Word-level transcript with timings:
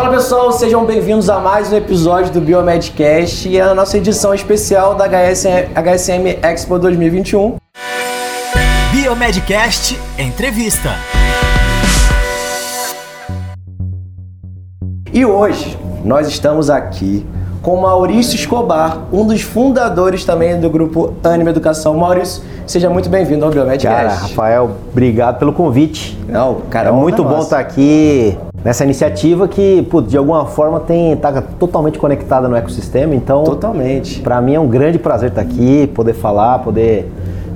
Fala 0.00 0.12
pessoal, 0.12 0.50
sejam 0.50 0.86
bem-vindos 0.86 1.28
a 1.28 1.38
mais 1.40 1.70
um 1.70 1.76
episódio 1.76 2.32
do 2.32 2.40
Biomedcast 2.40 3.46
e 3.46 3.60
a 3.60 3.74
nossa 3.74 3.98
edição 3.98 4.32
especial 4.32 4.94
da 4.94 5.04
HSM, 5.04 5.68
HSM 5.74 6.38
Expo 6.42 6.78
2021. 6.78 7.58
Biomedcast 8.92 10.00
Entrevista. 10.18 10.88
E 15.12 15.26
hoje 15.26 15.78
nós 16.02 16.28
estamos 16.28 16.70
aqui 16.70 17.26
com 17.60 17.78
Maurício 17.78 18.36
Escobar, 18.36 19.02
um 19.12 19.26
dos 19.26 19.42
fundadores 19.42 20.24
também 20.24 20.58
do 20.58 20.70
grupo 20.70 21.12
Anima 21.22 21.50
Educação. 21.50 21.94
Maurício, 21.98 22.42
seja 22.66 22.88
muito 22.88 23.10
bem-vindo 23.10 23.44
ao 23.44 23.50
Biomedcast. 23.50 23.84
Cara, 23.84 24.14
Rafael, 24.14 24.70
obrigado 24.90 25.38
pelo 25.38 25.52
convite. 25.52 26.18
Não, 26.26 26.62
cara, 26.70 26.88
é 26.88 26.92
muito 26.92 27.22
bom 27.22 27.40
estar 27.40 27.58
aqui 27.58 28.38
nessa 28.64 28.84
iniciativa 28.84 29.48
que, 29.48 29.82
putz, 29.90 30.10
de 30.10 30.16
alguma 30.16 30.46
forma 30.46 30.80
tem 30.80 31.16
tá 31.16 31.40
totalmente 31.40 31.98
conectada 31.98 32.48
no 32.48 32.56
ecossistema. 32.56 33.14
Então, 33.14 33.44
totalmente. 33.44 34.20
Para 34.20 34.40
mim 34.40 34.54
é 34.54 34.60
um 34.60 34.68
grande 34.68 34.98
prazer 34.98 35.30
estar 35.30 35.42
aqui, 35.42 35.86
poder 35.88 36.14
falar, 36.14 36.60
poder 36.60 37.10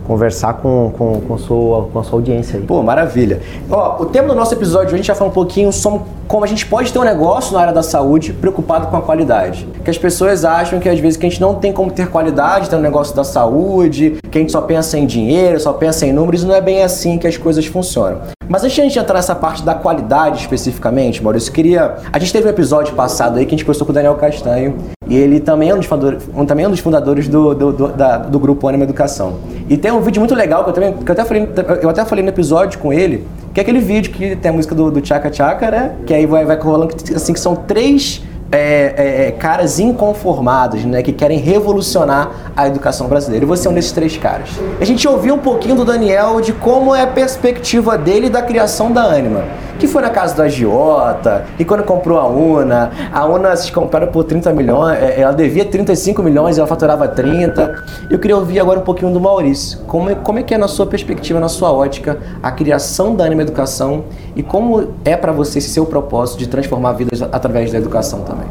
conversar 0.07 0.55
com, 0.55 0.93
com, 0.97 1.21
com, 1.23 1.39
sua, 1.39 1.89
com 1.93 1.99
a 1.99 2.05
sua 2.05 2.19
audiência 2.19 2.59
aí. 2.59 2.65
Pô, 2.65 2.83
maravilha. 2.83 3.41
Ó, 3.71 4.03
o 4.03 4.07
tema 4.07 4.29
do 4.29 4.35
nosso 4.35 4.55
episódio 4.55 4.89
hoje 4.89 4.95
a 4.95 4.97
gente 4.99 5.07
já 5.07 5.15
falou 5.15 5.31
um 5.31 5.35
pouquinho 5.35 5.73
sobre 5.73 6.03
como 6.29 6.45
a 6.45 6.47
gente 6.47 6.67
pode 6.67 6.93
ter 6.93 6.99
um 6.99 7.05
negócio 7.05 7.53
na 7.55 7.61
área 7.61 7.73
da 7.73 7.83
saúde 7.83 8.33
preocupado 8.33 8.87
com 8.89 8.97
a 8.97 9.03
qualidade. 9.03 9.67
Que 9.83 9.91
as 9.91 9.99
pessoas 9.99 10.45
acham 10.45 10.79
que 10.79 10.89
às 10.89 10.99
vezes 10.99 11.17
que 11.17 11.27
a 11.27 11.29
gente 11.29 11.41
não 11.41 11.55
tem 11.55 11.73
como 11.73 11.91
ter 11.91 12.09
qualidade 12.09 12.69
ter 12.69 12.77
um 12.77 12.81
negócio 12.81 13.15
da 13.15 13.25
saúde, 13.25 14.19
que 14.31 14.39
a 14.39 14.41
gente 14.41 14.53
só 14.53 14.61
pensa 14.61 14.99
em 14.99 15.07
dinheiro, 15.07 15.59
só 15.59 15.73
pensa 15.73 16.07
em 16.07 16.13
números, 16.13 16.43
e 16.43 16.47
não 16.47 16.55
é 16.55 16.61
bem 16.61 16.83
assim 16.83 17.19
que 17.19 17.27
as 17.27 17.37
coisas 17.37 17.67
funcionam. 17.67 18.21
Mas 18.49 18.63
antes 18.63 18.75
de 18.75 18.81
a 18.81 18.85
gente 18.85 18.99
entrar 18.99 19.15
nessa 19.15 19.35
parte 19.35 19.63
da 19.63 19.75
qualidade 19.75 20.41
especificamente, 20.41 21.23
Maurício, 21.23 21.53
queria. 21.53 21.97
A 22.13 22.19
gente 22.19 22.33
teve 22.33 22.47
um 22.47 22.51
episódio 22.51 22.95
passado 22.95 23.39
aí 23.39 23.47
que 23.47 23.55
a 23.55 23.57
gente 23.57 23.65
conversou 23.65 23.87
com 23.87 23.93
o 23.93 23.95
Daniel 23.95 24.15
Castanho, 24.15 24.77
e 25.07 25.17
ele 25.17 25.41
também 25.41 25.71
é 25.71 25.75
um 25.75 25.79
dos 25.79 25.87
fundadores, 25.87 26.29
um, 26.35 26.47
também 26.47 26.65
é 26.65 26.69
um 26.69 26.71
dos 26.71 26.81
fundadores 26.81 27.29
do, 27.29 27.55
do, 27.55 27.73
do, 27.73 27.89
da, 27.89 28.19
do 28.19 28.39
grupo 28.39 28.67
Anima 28.69 28.85
Educação. 28.85 29.39
E 29.69 29.77
tem 29.77 29.91
um 29.93 30.01
vídeo 30.01 30.21
muito 30.21 30.35
legal 30.35 30.65
que 30.65 30.71
eu, 30.71 30.75
também, 30.75 30.93
que 30.93 31.11
eu, 31.11 31.13
até 31.13 31.25
falei, 31.25 31.49
eu 31.83 31.89
até 31.89 32.05
falei 32.05 32.23
no 32.23 32.31
episódio 32.31 32.79
com 32.79 32.93
ele, 32.93 33.27
que 33.53 33.61
é 33.61 33.63
aquele 33.63 33.81
vídeo 33.81 34.13
que 34.13 34.37
tem 34.37 34.51
a 34.51 34.55
música 34.55 34.75
do, 34.75 34.91
do 34.91 35.07
Chaka 35.07 35.33
Chaka, 35.33 35.71
né? 35.71 35.97
Que 36.07 36.15
aí 36.15 36.27
vai, 36.27 36.45
vai 36.45 36.59
rolando 36.59 36.95
assim, 37.15 37.33
que 37.33 37.41
são 37.41 37.55
três 37.55 38.23
é, 38.51 38.95
é, 38.97 39.29
é, 39.29 39.31
caras 39.33 39.79
inconformados, 39.79 40.85
né, 40.85 41.03
que 41.03 41.13
querem 41.13 41.39
revolucionar 41.39 42.53
a 42.57 42.67
educação 42.69 43.09
brasileira. 43.09 43.45
E 43.45 43.49
você 43.49 43.67
é 43.67 43.71
um 43.71 43.75
desses 43.75 43.93
três 43.93 44.17
caras. 44.17 44.51
A 44.81 44.85
gente 44.85 45.07
ouviu 45.09 45.35
um 45.35 45.39
pouquinho 45.39 45.75
do 45.75 45.85
Daniel 45.85 46.41
de 46.41 46.53
como 46.53 46.95
é 46.95 47.03
a 47.03 47.07
perspectiva 47.07 47.99
dele 47.99 48.31
da 48.31 48.43
criação 48.43 48.93
da 48.93 49.03
Anima. 49.03 49.45
Que 49.79 49.89
foi 49.89 50.03
na 50.03 50.11
casa 50.11 50.37
do 50.37 50.43
agiota, 50.43 51.47
e 51.59 51.65
quando 51.65 51.83
comprou 51.83 52.17
a 52.17 52.29
UNA, 52.29 52.93
a 53.13 53.27
UNA 53.27 53.57
se 53.57 53.73
compraram 53.73 54.07
por 54.07 54.23
30 54.23 54.53
milhões, 54.53 54.97
é, 55.03 55.21
ela 55.21 55.33
devia 55.33 55.65
35 55.65 56.23
milhões 56.23 56.57
ela 56.57 56.67
faturava 56.67 57.09
30. 57.09 57.83
Eu 58.09 58.21
queria 58.21 58.37
ouvir 58.37 58.61
agora 58.61 58.79
um 58.79 58.85
pouquinho 58.85 59.13
do 59.13 59.21
Maurício. 59.21 59.81
Como 59.89 60.11
é, 60.11 60.15
como 60.15 60.39
é 60.39 60.45
que 60.45 60.55
é 60.55 60.59
na 60.59 60.69
sua 60.69 60.87
perspectiva, 60.87 61.41
na 61.41 61.49
sua 61.49 61.73
ótica, 61.73 62.19
a 62.41 62.53
criação 62.53 63.17
da 63.17 63.25
Anima 63.25 63.43
Educação 63.43 64.05
e 64.37 64.43
como 64.43 64.95
é 65.05 65.17
para 65.17 65.33
você 65.33 65.59
esse 65.59 65.71
seu 65.71 65.85
propósito 65.87 66.39
de 66.39 66.47
transformar 66.47 66.93
vidas 66.93 67.21
através 67.21 67.73
da 67.73 67.79
educação 67.79 68.21
também? 68.21 68.44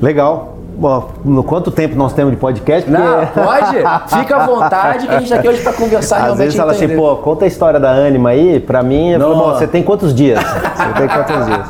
Legal. 0.00 0.56
Bom, 0.78 1.08
no 1.24 1.42
quanto 1.42 1.70
tempo 1.70 1.96
nós 1.96 2.12
temos 2.12 2.32
de 2.32 2.38
podcast? 2.38 2.88
Porque... 2.88 3.02
Não, 3.02 3.26
pode. 3.32 3.76
Fica 4.20 4.36
à 4.36 4.46
vontade 4.46 5.06
que 5.06 5.14
a 5.14 5.18
gente 5.18 5.24
está 5.24 5.36
aqui 5.36 5.48
hoje 5.48 5.62
para 5.62 5.72
conversar 5.72 6.16
Às 6.16 6.22
realmente 6.22 6.38
vezes 6.44 6.56
fala 6.56 6.72
assim, 6.72 6.88
pô, 6.88 7.16
conta 7.16 7.46
a 7.46 7.48
história 7.48 7.80
da 7.80 7.92
Anima 7.92 8.30
aí. 8.30 8.60
Para 8.60 8.82
mim, 8.82 9.10
eu 9.12 9.20
falo, 9.20 9.36
bom, 9.36 9.54
você 9.54 9.66
tem 9.66 9.82
quantos 9.82 10.14
dias? 10.14 10.38
Você 10.44 10.92
tem 10.98 11.08
quantos 11.08 11.46
dias? 11.46 11.66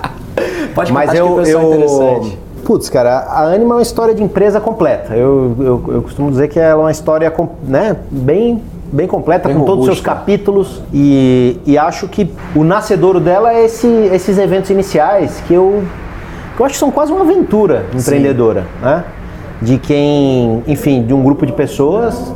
Pode 0.74 0.92
Mas 0.92 1.14
eu, 1.14 1.41
que 1.42 1.50
eu, 1.50 1.72
interessante. 1.72 2.38
Putz, 2.64 2.91
cara, 2.91 3.20
a 3.20 3.44
Anima 3.44 3.74
é 3.74 3.77
uma 3.77 3.82
história 3.82 4.12
de 4.12 4.22
empresa 4.22 4.60
completa. 4.60 5.14
Eu, 5.14 5.54
eu, 5.58 5.84
eu 5.88 6.02
costumo 6.02 6.28
dizer 6.30 6.48
que 6.48 6.58
ela 6.58 6.82
é 6.82 6.84
uma 6.84 6.91
história 6.91 7.32
né, 7.62 7.97
bem 8.10 8.60
bem 8.93 9.06
completa, 9.06 9.48
bem 9.48 9.58
com 9.58 9.64
todos 9.64 9.81
os 9.81 9.87
seus 9.87 10.00
capítulos. 10.00 10.82
E, 10.93 11.58
e 11.64 11.78
acho 11.78 12.08
que 12.08 12.31
o 12.54 12.64
nascedouro 12.64 13.20
dela 13.20 13.53
é 13.53 13.64
esse, 13.64 13.87
esses 13.87 14.38
eventos 14.38 14.70
iniciais 14.70 15.43
que 15.47 15.54
eu 15.54 15.84
eu 16.59 16.67
acho 16.67 16.75
que 16.75 16.78
são 16.78 16.91
quase 16.91 17.12
uma 17.12 17.22
aventura 17.22 17.87
empreendedora, 17.94 18.62
Sim. 18.62 18.84
né? 18.84 19.05
De 19.61 19.78
quem, 19.78 20.62
enfim, 20.67 21.03
de 21.03 21.15
um 21.15 21.22
grupo 21.22 21.47
de 21.47 21.53
pessoas 21.53 22.33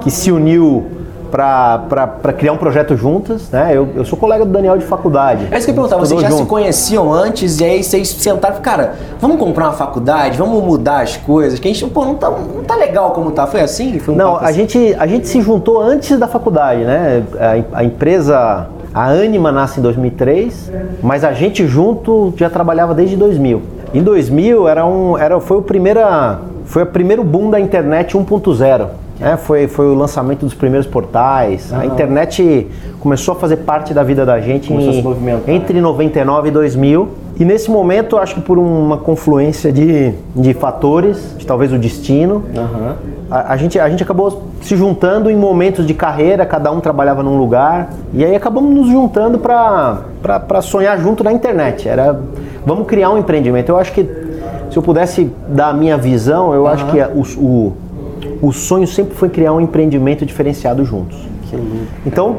que 0.00 0.10
se 0.10 0.32
uniu 0.32 0.96
para 1.30 2.32
criar 2.36 2.52
um 2.52 2.56
projeto 2.56 2.96
juntas, 2.96 3.50
né? 3.50 3.70
Eu, 3.72 3.88
eu 3.94 4.04
sou 4.04 4.18
colega 4.18 4.44
do 4.44 4.50
Daniel 4.50 4.78
de 4.78 4.84
faculdade. 4.84 5.48
É 5.50 5.58
isso 5.58 5.66
que 5.66 5.70
eu 5.70 5.74
perguntava, 5.74 6.04
vocês 6.04 6.20
já 6.20 6.30
junto. 6.30 6.42
se 6.42 6.48
conheciam 6.48 7.12
antes 7.12 7.60
e 7.60 7.64
aí 7.64 7.82
vocês 7.82 8.08
sentaram, 8.08 8.60
cara, 8.60 8.94
vamos 9.20 9.38
comprar 9.38 9.66
uma 9.66 9.72
faculdade, 9.72 10.38
vamos 10.38 10.62
mudar 10.62 11.02
as 11.02 11.16
coisas, 11.16 11.58
que 11.58 11.68
a 11.68 11.72
gente, 11.72 11.84
pô, 11.90 12.04
não 12.04 12.14
tá, 12.14 12.30
não 12.30 12.64
tá 12.64 12.74
legal 12.76 13.10
como 13.10 13.30
tá. 13.30 13.46
Foi 13.46 13.60
assim? 13.60 13.98
Foi 13.98 14.14
um 14.14 14.16
não, 14.16 14.36
a, 14.36 14.40
assim? 14.40 14.54
gente, 14.54 14.96
a 14.98 15.06
gente 15.06 15.28
se 15.28 15.40
juntou 15.40 15.82
antes 15.82 16.18
da 16.18 16.26
faculdade, 16.26 16.84
né? 16.84 17.22
A, 17.72 17.80
a 17.80 17.84
empresa 17.84 18.68
a 18.96 19.10
Anima 19.10 19.52
nasce 19.52 19.78
em 19.78 19.82
2003, 19.82 20.72
mas 21.02 21.22
a 21.22 21.30
gente 21.30 21.66
junto 21.66 22.32
já 22.34 22.48
trabalhava 22.48 22.94
desde 22.94 23.14
2000. 23.14 23.60
Em 23.92 24.02
2000 24.02 24.66
era 24.66 24.86
um, 24.86 25.18
era, 25.18 25.38
foi, 25.38 25.58
o 25.58 25.62
primeira, 25.62 26.40
foi 26.64 26.84
o 26.84 26.86
primeiro 26.86 27.22
boom 27.22 27.50
da 27.50 27.60
internet 27.60 28.16
1.0. 28.16 28.88
É, 29.20 29.36
foi, 29.36 29.66
foi 29.66 29.86
o 29.86 29.94
lançamento 29.94 30.40
dos 30.40 30.54
primeiros 30.54 30.86
portais. 30.86 31.70
Uhum. 31.70 31.80
A 31.80 31.86
internet 31.86 32.66
começou 33.00 33.32
a 33.32 33.38
fazer 33.38 33.58
parte 33.58 33.94
da 33.94 34.02
vida 34.02 34.26
da 34.26 34.40
gente 34.40 34.72
em, 34.72 35.02
entre 35.46 35.80
99 35.80 36.48
e 36.48 36.50
2000. 36.50 37.08
E 37.38 37.44
nesse 37.44 37.70
momento, 37.70 38.16
acho 38.16 38.34
que 38.34 38.40
por 38.40 38.58
uma 38.58 38.96
confluência 38.96 39.70
de, 39.70 40.12
de 40.34 40.54
fatores, 40.54 41.34
de 41.36 41.46
talvez 41.46 41.72
o 41.72 41.78
destino, 41.78 42.44
uhum. 42.54 42.94
a, 43.30 43.52
a, 43.52 43.56
gente, 43.56 43.78
a 43.78 43.88
gente 43.90 44.02
acabou 44.02 44.44
se 44.62 44.74
juntando 44.74 45.30
em 45.30 45.36
momentos 45.36 45.86
de 45.86 45.92
carreira, 45.92 46.46
cada 46.46 46.70
um 46.70 46.80
trabalhava 46.80 47.22
num 47.22 47.36
lugar, 47.36 47.90
e 48.14 48.24
aí 48.24 48.34
acabamos 48.34 48.74
nos 48.74 48.88
juntando 48.88 49.38
para 49.38 50.62
sonhar 50.62 50.98
junto 50.98 51.22
na 51.22 51.30
internet. 51.30 51.86
Era, 51.86 52.18
vamos 52.64 52.86
criar 52.86 53.10
um 53.10 53.18
empreendimento. 53.18 53.68
Eu 53.68 53.76
acho 53.76 53.92
que 53.92 54.02
se 54.70 54.76
eu 54.76 54.82
pudesse 54.82 55.30
dar 55.48 55.68
a 55.68 55.72
minha 55.74 55.96
visão, 55.98 56.54
eu 56.54 56.62
uhum. 56.62 56.68
acho 56.68 56.86
que 56.86 56.98
o, 56.98 57.42
o, 57.42 57.72
o 58.40 58.52
sonho 58.52 58.86
sempre 58.86 59.14
foi 59.14 59.28
criar 59.28 59.52
um 59.52 59.60
empreendimento 59.60 60.24
diferenciado 60.24 60.84
juntos. 60.84 61.16
Que. 61.50 61.56
Então, 62.04 62.36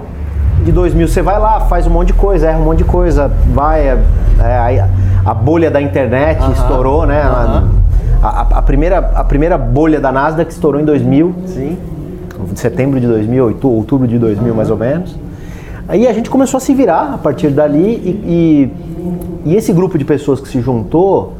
de 0.64 0.72
2000 0.72 1.08
você 1.08 1.22
vai 1.22 1.40
lá, 1.40 1.62
faz 1.62 1.88
um 1.88 1.90
monte 1.90 2.08
de 2.08 2.14
coisa, 2.14 2.48
erra 2.48 2.59
um 2.59 2.66
monte 2.66 2.80
de 2.80 2.84
coisa, 2.84 3.31
vai, 3.53 3.88
é, 3.88 3.98
é 4.40 4.80
a, 4.80 5.31
a, 5.31 5.34
bolha 5.34 5.72
da 5.72 5.81
internet 5.81 6.42
uh 6.42 6.48
-huh. 6.48 6.53
estourou, 6.53 7.06
né? 7.06 7.22
Uh 7.22 7.31
-huh. 7.31 7.64
a, 8.22 8.28
a, 8.28 8.42
a, 8.59 8.62
primeira, 8.62 8.98
a 8.98 9.24
primeira 9.24 9.58
bolha 9.58 10.00
da 10.00 10.12
Nasdaq 10.12 10.52
estourou 10.52 10.81
em 10.81 10.86
2000. 10.86 11.36
Sim. 11.46 11.78
Setembro 12.56 13.00
de 13.00 13.08
2000, 13.08 13.58
outubro 13.64 14.08
de 14.08 14.18
2000 14.18 14.46
uh 14.46 14.52
-huh. 14.52 14.58
mais 14.58 14.69
ou 14.69 14.78
menos. 14.78 15.16
Aí 15.88 16.06
a 16.06 16.14
gente 16.14 16.30
começou 16.30 16.58
a 16.58 16.62
se 16.62 16.74
virar 16.74 17.14
a 17.14 17.18
partir 17.18 17.50
dali 17.50 17.80
e, 17.80 18.72
e, 19.46 19.52
e 19.52 19.56
esse 19.56 19.72
grupo 19.72 19.98
de 19.98 20.04
pessoas 20.04 20.42
que 20.42 20.48
se 20.50 20.59
juntou 20.59 21.34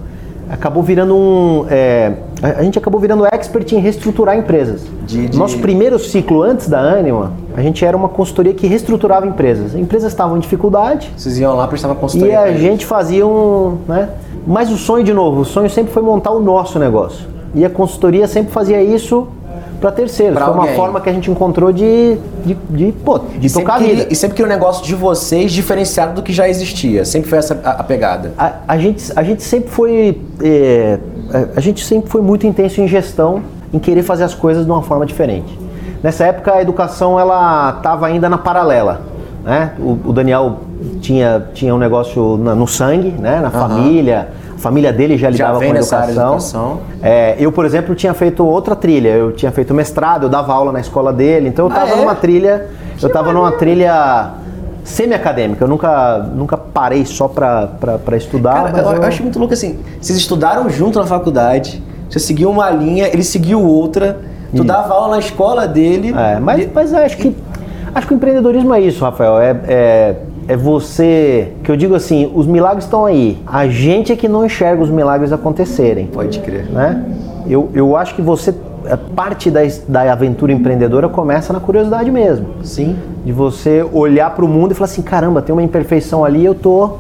acabou 0.50 0.82
virando 0.82 1.16
um. 1.16 1.66
É, 1.70 2.14
a 2.42 2.64
gente 2.64 2.78
acabou 2.78 3.00
virando 3.00 3.26
expert 3.26 3.72
em 3.74 3.80
reestruturar 3.80 4.38
empresas. 4.38 4.82
De, 5.06 5.28
de... 5.28 5.38
Nosso 5.38 5.58
primeiro 5.60 5.98
ciclo 5.98 6.44
antes 6.44 6.68
da 6.70 6.80
Anima, 6.80 7.34
a 7.56 7.62
gente 7.62 7.84
era 7.84 7.98
uma 7.98 8.10
consultoria 8.10 8.54
que 8.54 8.68
reestruturava 8.68 9.26
empresas. 9.26 9.76
Empresas 9.76 10.12
estavam 10.12 10.38
em 10.38 10.40
dificuldade. 10.40 11.12
Vocês 11.18 11.40
iam 11.40 11.56
lá 11.56 11.68
prestavam 11.68 11.96
consultoria. 11.96 12.34
E 12.34 12.36
a 12.36 12.58
gente 12.58 12.86
fazia 12.86 13.26
um. 13.26 13.78
Né? 13.88 14.10
Mas 14.46 14.72
o 14.72 14.78
sonho, 14.78 15.04
de 15.04 15.14
novo, 15.14 15.42
o 15.42 15.46
sonho 15.46 15.70
sempre 15.70 15.92
foi 15.92 16.02
montar 16.02 16.32
o 16.32 16.40
nosso 16.40 16.78
negócio. 16.80 17.26
E 17.56 17.66
a 17.66 17.70
consultoria 17.70 18.28
sempre 18.28 18.52
fazia 18.52 18.82
isso 18.82 19.28
para 19.80 19.92
terceiros. 19.92 20.36
Pra 20.36 20.46
Foi 20.46 20.56
alguém. 20.56 20.70
uma 20.72 20.76
forma 20.76 21.02
que 21.02 21.10
a 21.10 21.14
gente 21.14 21.30
encontrou 21.30 21.72
de, 21.72 22.18
de, 22.46 22.58
de, 22.70 22.92
pô, 22.92 23.20
de 23.20 23.52
tocar 23.52 23.76
a 23.76 23.80
vida. 23.80 24.08
e 24.10 24.16
sempre 24.16 24.36
que 24.36 24.44
o 24.44 24.48
negócio 24.48 24.86
de 24.86 24.96
vocês 24.96 25.52
diferenciado 25.52 26.14
do 26.16 26.24
que 26.24 26.34
já 26.34 26.48
existia. 26.48 27.06
Sempre 27.06 27.30
foi 27.30 27.38
essa 27.40 27.60
a, 27.64 27.72
a 27.72 27.84
pegada. 27.84 28.34
A, 28.38 28.54
a, 28.68 28.78
gente, 28.78 29.12
a 29.16 29.24
gente 29.24 29.44
sempre 29.44 29.70
foi. 29.70 30.22
É, 30.42 31.00
a 31.56 31.60
gente 31.60 31.86
sempre 31.86 32.10
foi 32.10 32.22
muito 32.22 32.46
intenso 32.48 32.82
em 32.82 32.88
gestão, 32.88 33.42
em 33.74 33.80
querer 33.80 34.04
fazer 34.04 34.24
as 34.24 34.34
coisas 34.34 34.66
de 34.66 34.72
uma 34.72 34.82
forma 34.82 35.06
diferente. 35.06 35.58
Nessa 36.02 36.26
época 36.26 36.54
a 36.54 36.62
educação 36.62 37.20
ela 37.20 37.76
estava 37.78 38.08
ainda 38.08 38.30
na 38.30 38.38
paralela. 38.38 39.02
Né? 39.44 39.74
O, 39.80 39.98
o, 40.06 40.14
Daniel 40.14 40.58
tinha, 41.02 41.48
tinha 41.54 41.74
um 41.74 41.78
negócio 41.78 42.38
na, 42.38 42.54
no 42.54 42.68
sangue, 42.68 43.12
né? 43.12 43.40
na 43.40 43.48
uhum. 43.48 43.52
família 43.52 44.28
a 44.58 44.60
família 44.60 44.92
dele 44.92 45.18
já 45.18 45.30
lidava 45.30 45.60
já 45.60 45.60
com 45.60 45.76
educação. 45.76 46.10
educação. 46.10 46.80
É, 47.02 47.36
eu, 47.40 47.52
por 47.52 47.64
exemplo, 47.64 47.94
tinha 47.94 48.14
feito 48.16 48.44
outra 48.44 48.76
trilha. 48.76 49.10
Eu 49.10 49.32
tinha 49.32 49.52
feito 49.52 49.72
mestrado, 49.72 50.24
eu 50.24 50.30
dava 50.30 50.52
aula 50.52 50.72
na 50.72 50.80
escola 50.80 51.14
dele. 51.14 51.48
Então 51.48 51.66
eu 51.66 51.70
estava 51.70 51.92
ah, 51.92 51.98
é? 51.98 52.02
numa 52.02 52.16
trilha. 52.16 52.66
Que 52.98 53.06
eu 53.06 53.08
estava 53.08 53.32
numa 53.32 53.52
trilha 53.52 54.32
semi-acadêmica. 54.88 55.64
Eu 55.64 55.68
nunca, 55.68 56.18
nunca 56.34 56.58
parei 56.58 57.06
só 57.06 57.28
para 57.28 58.18
estudar. 58.18 58.72
Cara, 58.72 58.80
eu, 58.80 58.94
eu, 58.94 59.04
acho 59.04 59.22
muito 59.22 59.38
louco 59.38 59.54
assim. 59.54 59.80
Vocês 60.02 60.18
estudaram 60.18 60.70
junto 60.70 60.98
na 60.98 61.06
faculdade, 61.06 61.84
você 62.10 62.20
seguiu 62.20 62.50
uma 62.50 62.70
linha, 62.70 63.08
ele 63.08 63.24
seguiu 63.24 63.62
outra. 63.62 64.20
Tu 64.56 64.64
dava 64.64 64.94
aula 64.94 65.16
na 65.16 65.20
escola 65.20 65.68
dele. 65.68 66.14
É, 66.18 66.40
mas, 66.40 66.64
e... 66.64 66.72
mas 66.74 66.94
acho 66.94 67.18
que 67.18 67.36
acho 67.94 68.08
que 68.08 68.14
o 68.14 68.16
empreendedorismo 68.16 68.74
é 68.74 68.80
isso, 68.80 69.04
Rafael. 69.04 69.40
É, 69.40 69.60
é 69.68 70.16
é 70.48 70.56
você, 70.56 71.52
que 71.62 71.70
eu 71.70 71.76
digo 71.76 71.94
assim, 71.94 72.32
os 72.34 72.48
milagres 72.48 72.86
estão 72.86 73.06
aí. 73.06 73.38
A 73.46 73.68
gente 73.68 74.14
é 74.14 74.16
que 74.16 74.30
não 74.30 74.46
enxerga 74.46 74.82
os 74.82 74.90
milagres 74.90 75.34
acontecerem. 75.34 76.08
Pode 76.08 76.40
crer. 76.40 76.70
Né? 76.72 77.04
Eu, 77.50 77.70
eu 77.74 77.98
acho 77.98 78.16
que 78.16 78.22
você 78.22 78.56
parte 78.96 79.52
da, 79.52 79.62
da 79.88 80.14
aventura 80.14 80.54
empreendedora 80.54 81.10
começa 81.10 81.52
na 81.52 81.60
curiosidade 81.60 82.10
mesmo. 82.10 82.48
Sim. 82.64 82.96
De 83.26 83.32
você 83.32 83.86
olhar 83.92 84.30
para 84.30 84.46
o 84.46 84.48
mundo 84.48 84.72
e 84.72 84.76
falar 84.76 84.86
assim, 84.86 85.02
caramba, 85.02 85.42
tem 85.42 85.54
uma 85.54 85.64
imperfeição 85.64 86.24
ali, 86.24 86.46
eu 86.46 86.56
tô 86.56 87.00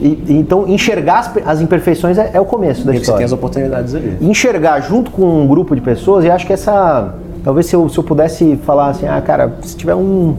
e, 0.00 0.24
então, 0.30 0.66
enxergar 0.66 1.18
as, 1.18 1.30
as 1.46 1.60
imperfeições 1.60 2.16
é, 2.16 2.30
é, 2.32 2.40
o 2.40 2.44
começo 2.44 2.86
da 2.86 2.94
e 2.94 2.96
história. 2.96 3.16
Você 3.16 3.18
tem 3.18 3.24
as 3.24 3.32
oportunidades 3.32 3.94
ali. 3.94 4.16
Enxergar 4.20 4.80
junto 4.80 5.10
com 5.10 5.42
um 5.42 5.46
grupo 5.46 5.74
de 5.74 5.80
pessoas, 5.82 6.24
e 6.24 6.30
acho 6.30 6.46
que 6.46 6.52
essa. 6.52 7.14
Talvez 7.44 7.66
se 7.66 7.74
eu, 7.74 7.88
se 7.88 7.98
eu 7.98 8.04
pudesse 8.04 8.56
falar 8.64 8.88
assim, 8.88 9.06
ah, 9.06 9.20
cara, 9.20 9.54
se 9.62 9.76
tiver 9.76 9.94
um, 9.94 10.34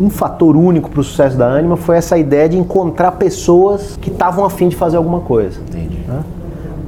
um 0.00 0.10
fator 0.10 0.56
único 0.56 0.90
para 0.90 1.00
o 1.00 1.04
sucesso 1.04 1.36
da 1.36 1.46
Anima, 1.46 1.76
foi 1.76 1.96
essa 1.96 2.16
ideia 2.16 2.48
de 2.48 2.58
encontrar 2.58 3.12
pessoas 3.12 3.98
que 4.00 4.10
estavam 4.10 4.44
afim 4.44 4.68
de 4.68 4.76
fazer 4.76 4.96
alguma 4.96 5.20
coisa. 5.20 5.60
Entendi. 5.60 5.98
Né? 6.06 6.20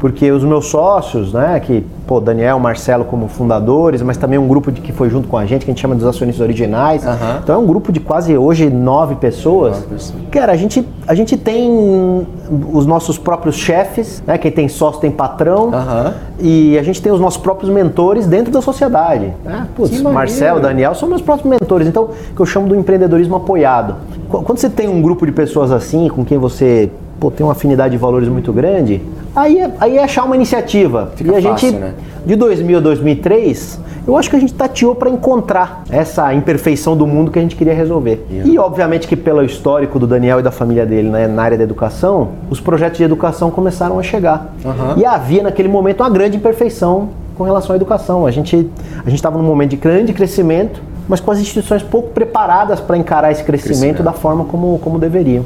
Porque 0.04 0.30
os 0.30 0.44
meus 0.44 0.66
sócios, 0.66 1.32
né, 1.32 1.58
que 1.60 1.82
pô, 2.06 2.20
Daniel, 2.20 2.58
Marcelo 2.58 3.06
como 3.06 3.26
fundadores, 3.26 4.02
mas 4.02 4.18
também 4.18 4.38
um 4.38 4.46
grupo 4.46 4.70
de, 4.70 4.82
que 4.82 4.92
foi 4.92 5.08
junto 5.08 5.26
com 5.28 5.38
a 5.38 5.46
gente, 5.46 5.64
que 5.64 5.70
a 5.70 5.72
gente 5.72 5.80
chama 5.80 5.94
dos 5.94 6.04
acionistas 6.04 6.44
originais. 6.44 7.02
Uhum. 7.06 7.38
Então 7.42 7.54
é 7.54 7.58
um 7.58 7.64
grupo 7.64 7.90
de 7.90 8.00
quase 8.00 8.36
hoje 8.36 8.68
nove 8.68 9.14
pessoas. 9.14 9.76
Nove 9.76 9.86
pessoas. 9.86 10.22
Cara, 10.30 10.52
a 10.52 10.56
gente, 10.58 10.86
a 11.06 11.14
gente 11.14 11.38
tem 11.38 12.26
os 12.70 12.84
nossos 12.84 13.16
próprios 13.16 13.56
chefes, 13.56 14.22
né? 14.26 14.36
Quem 14.36 14.52
tem 14.52 14.68
sócio 14.68 15.00
tem 15.00 15.10
patrão. 15.10 15.68
Uhum. 15.68 16.12
E 16.38 16.78
a 16.78 16.82
gente 16.82 17.00
tem 17.00 17.10
os 17.10 17.18
nossos 17.18 17.40
próprios 17.40 17.72
mentores 17.72 18.26
dentro 18.26 18.52
da 18.52 18.60
sociedade. 18.60 19.32
Né? 19.42 19.66
Putz, 19.74 20.02
Marcelo, 20.02 20.60
Daniel 20.60 20.94
são 20.94 21.08
meus 21.08 21.22
próprios 21.22 21.48
mentores. 21.48 21.88
Então, 21.88 22.10
que 22.36 22.42
eu 22.42 22.44
chamo 22.44 22.68
do 22.68 22.76
empreendedorismo 22.76 23.36
apoiado. 23.36 23.96
Quando 24.28 24.58
você 24.58 24.68
tem 24.68 24.86
um 24.86 25.00
grupo 25.00 25.24
de 25.24 25.32
pessoas 25.32 25.72
assim, 25.72 26.10
com 26.10 26.26
quem 26.26 26.36
você 26.36 26.90
pô, 27.18 27.30
tem 27.30 27.46
uma 27.46 27.52
afinidade 27.52 27.92
de 27.92 27.98
valores 27.98 28.28
muito 28.28 28.52
grande, 28.52 29.00
aí 29.34 29.58
é, 29.58 29.70
aí 29.80 29.98
é 29.98 30.04
achar 30.04 30.24
uma 30.24 30.36
iniciativa. 30.36 31.12
Fica 31.16 31.32
e 31.32 31.36
a 31.36 31.50
fácil, 31.50 31.68
gente, 31.68 31.80
né? 31.80 31.94
de 32.24 32.36
2000 32.36 32.78
a 32.78 32.80
2003, 32.80 33.80
eu 34.06 34.16
acho 34.16 34.28
que 34.28 34.36
a 34.36 34.38
gente 34.38 34.52
tateou 34.52 34.94
para 34.94 35.08
encontrar 35.08 35.82
essa 35.90 36.32
imperfeição 36.34 36.96
do 36.96 37.06
mundo 37.06 37.30
que 37.30 37.38
a 37.38 37.42
gente 37.42 37.56
queria 37.56 37.74
resolver. 37.74 38.24
Yeah. 38.30 38.50
E 38.50 38.58
obviamente 38.58 39.08
que 39.08 39.16
pelo 39.16 39.42
histórico 39.42 39.98
do 39.98 40.06
Daniel 40.06 40.40
e 40.40 40.42
da 40.42 40.50
família 40.50 40.84
dele 40.84 41.08
né, 41.08 41.26
na 41.26 41.42
área 41.42 41.56
da 41.56 41.64
educação, 41.64 42.32
os 42.50 42.60
projetos 42.60 42.98
de 42.98 43.04
educação 43.04 43.50
começaram 43.50 43.98
a 43.98 44.02
chegar. 44.02 44.52
Uhum. 44.64 44.98
E 44.98 45.06
havia 45.06 45.42
naquele 45.42 45.68
momento 45.68 46.00
uma 46.02 46.10
grande 46.10 46.36
imperfeição 46.36 47.08
com 47.34 47.44
relação 47.44 47.72
à 47.72 47.76
educação. 47.76 48.26
A 48.26 48.30
gente 48.30 48.70
a 49.04 49.10
estava 49.10 49.38
num 49.38 49.44
momento 49.44 49.70
de 49.70 49.76
grande 49.76 50.12
crescimento, 50.12 50.82
mas 51.08 51.20
com 51.20 51.30
as 51.30 51.38
instituições 51.38 51.82
pouco 51.82 52.10
preparadas 52.10 52.80
para 52.80 52.96
encarar 52.96 53.32
esse 53.32 53.42
crescimento, 53.42 53.78
crescimento, 53.78 54.02
da 54.02 54.12
forma 54.12 54.44
como, 54.44 54.78
como 54.78 54.98
deveriam. 54.98 55.44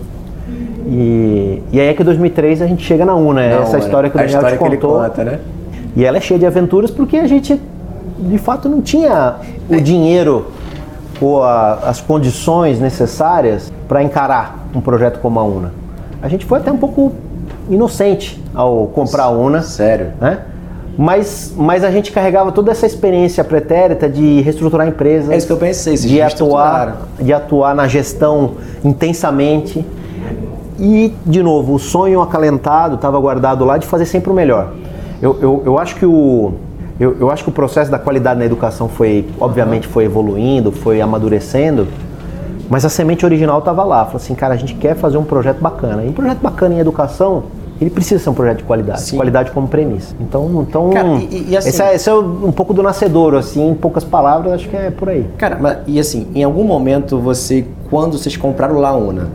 E, 0.86 1.62
e 1.72 1.80
aí 1.80 1.88
é 1.88 1.94
que 1.94 2.02
em 2.02 2.04
2003 2.04 2.62
a 2.62 2.66
gente 2.66 2.84
chega 2.84 3.04
na 3.04 3.14
UNA, 3.14 3.42
é 3.42 3.52
essa 3.62 3.78
história 3.78 4.08
que 4.08 4.16
o 4.16 4.20
Daniel 4.20 4.44
te 4.44 4.56
contou. 4.56 5.00
Conta, 5.00 5.24
né? 5.24 5.38
E 5.96 6.04
ela 6.04 6.18
é 6.18 6.20
cheia 6.20 6.38
de 6.38 6.46
aventuras 6.46 6.90
porque 6.90 7.16
a 7.16 7.26
gente, 7.26 7.60
de 8.18 8.38
fato, 8.38 8.68
não 8.68 8.80
tinha 8.80 9.36
o 9.68 9.74
é. 9.74 9.80
dinheiro 9.80 10.46
ou 11.20 11.42
a, 11.42 11.74
as 11.74 12.00
condições 12.00 12.78
necessárias 12.80 13.72
para 13.88 14.02
encarar 14.02 14.68
um 14.74 14.80
projeto 14.80 15.18
como 15.20 15.40
a 15.40 15.44
UNA. 15.44 15.72
A 16.22 16.28
gente 16.28 16.44
foi 16.44 16.58
até 16.58 16.70
um 16.70 16.76
pouco 16.76 17.12
inocente 17.68 18.42
ao 18.54 18.86
comprar 18.88 19.24
a 19.24 19.30
UNA. 19.30 19.62
Sério? 19.62 20.12
Né? 20.20 20.38
Mas, 20.96 21.54
mas 21.56 21.84
a 21.84 21.92
gente 21.92 22.10
carregava 22.10 22.50
toda 22.50 22.72
essa 22.72 22.84
experiência 22.84 23.44
pretérita 23.44 24.08
de 24.08 24.40
reestruturar 24.40 24.86
empresas. 24.88 25.30
É 25.30 25.36
isso 25.36 25.46
que 25.46 25.52
eu 25.52 25.56
pensei, 25.56 25.94
de 25.94 26.20
atuar, 26.20 27.08
de 27.20 27.32
atuar 27.32 27.72
na 27.72 27.86
gestão 27.86 28.54
intensamente. 28.84 29.86
E, 30.78 31.12
de 31.26 31.42
novo, 31.42 31.74
o 31.74 31.78
sonho 31.78 32.20
acalentado 32.20 32.94
estava 32.94 33.18
guardado 33.18 33.64
lá 33.64 33.78
de 33.78 33.86
fazer 33.86 34.06
sempre 34.06 34.30
o 34.30 34.34
melhor. 34.34 34.72
Eu, 35.20 35.36
eu, 35.42 35.62
eu 35.66 35.78
acho 35.78 35.96
que 35.96 36.06
o, 36.06 36.52
eu, 37.00 37.16
eu, 37.18 37.30
acho 37.30 37.42
que 37.42 37.50
o 37.50 37.52
processo 37.52 37.90
da 37.90 37.98
qualidade 37.98 38.38
na 38.38 38.46
educação 38.46 38.88
foi, 38.88 39.26
obviamente, 39.40 39.86
foi 39.88 40.04
evoluindo, 40.04 40.70
foi 40.70 41.00
amadurecendo, 41.00 41.88
mas 42.70 42.84
a 42.84 42.88
semente 42.88 43.24
original 43.24 43.58
estava 43.58 43.82
lá. 43.82 44.04
Falou 44.04 44.16
assim, 44.16 44.34
cara, 44.34 44.54
a 44.54 44.56
gente 44.56 44.74
quer 44.74 44.94
fazer 44.94 45.16
um 45.16 45.24
projeto 45.24 45.60
bacana. 45.60 46.04
E 46.04 46.08
um 46.08 46.12
projeto 46.12 46.38
bacana 46.38 46.76
em 46.76 46.78
educação, 46.78 47.44
ele 47.80 47.90
precisa 47.90 48.22
ser 48.22 48.30
um 48.30 48.34
projeto 48.34 48.58
de 48.58 48.64
qualidade, 48.64 49.00
Sim. 49.02 49.16
qualidade 49.16 49.50
como 49.50 49.66
premissa. 49.66 50.14
Então, 50.20 50.66
então 50.68 50.90
cara, 50.90 51.08
e, 51.08 51.50
e 51.50 51.56
assim, 51.56 51.68
esse, 51.68 51.82
é, 51.82 51.94
esse, 51.94 52.10
é, 52.10 52.14
um 52.14 52.52
pouco 52.52 52.74
do 52.74 52.82
nascedor, 52.82 53.34
assim, 53.34 53.70
em 53.70 53.74
poucas 53.74 54.04
palavras, 54.04 54.52
acho 54.52 54.68
que 54.68 54.76
é 54.76 54.90
por 54.90 55.08
aí. 55.08 55.26
Cara, 55.38 55.56
mas, 55.60 55.78
e 55.86 55.98
assim, 55.98 56.26
em 56.34 56.42
algum 56.42 56.64
momento 56.64 57.18
você, 57.18 57.64
quando 57.90 58.18
vocês 58.18 58.36
compraram 58.36 58.76
o 58.76 58.80
Launa, 58.80 59.28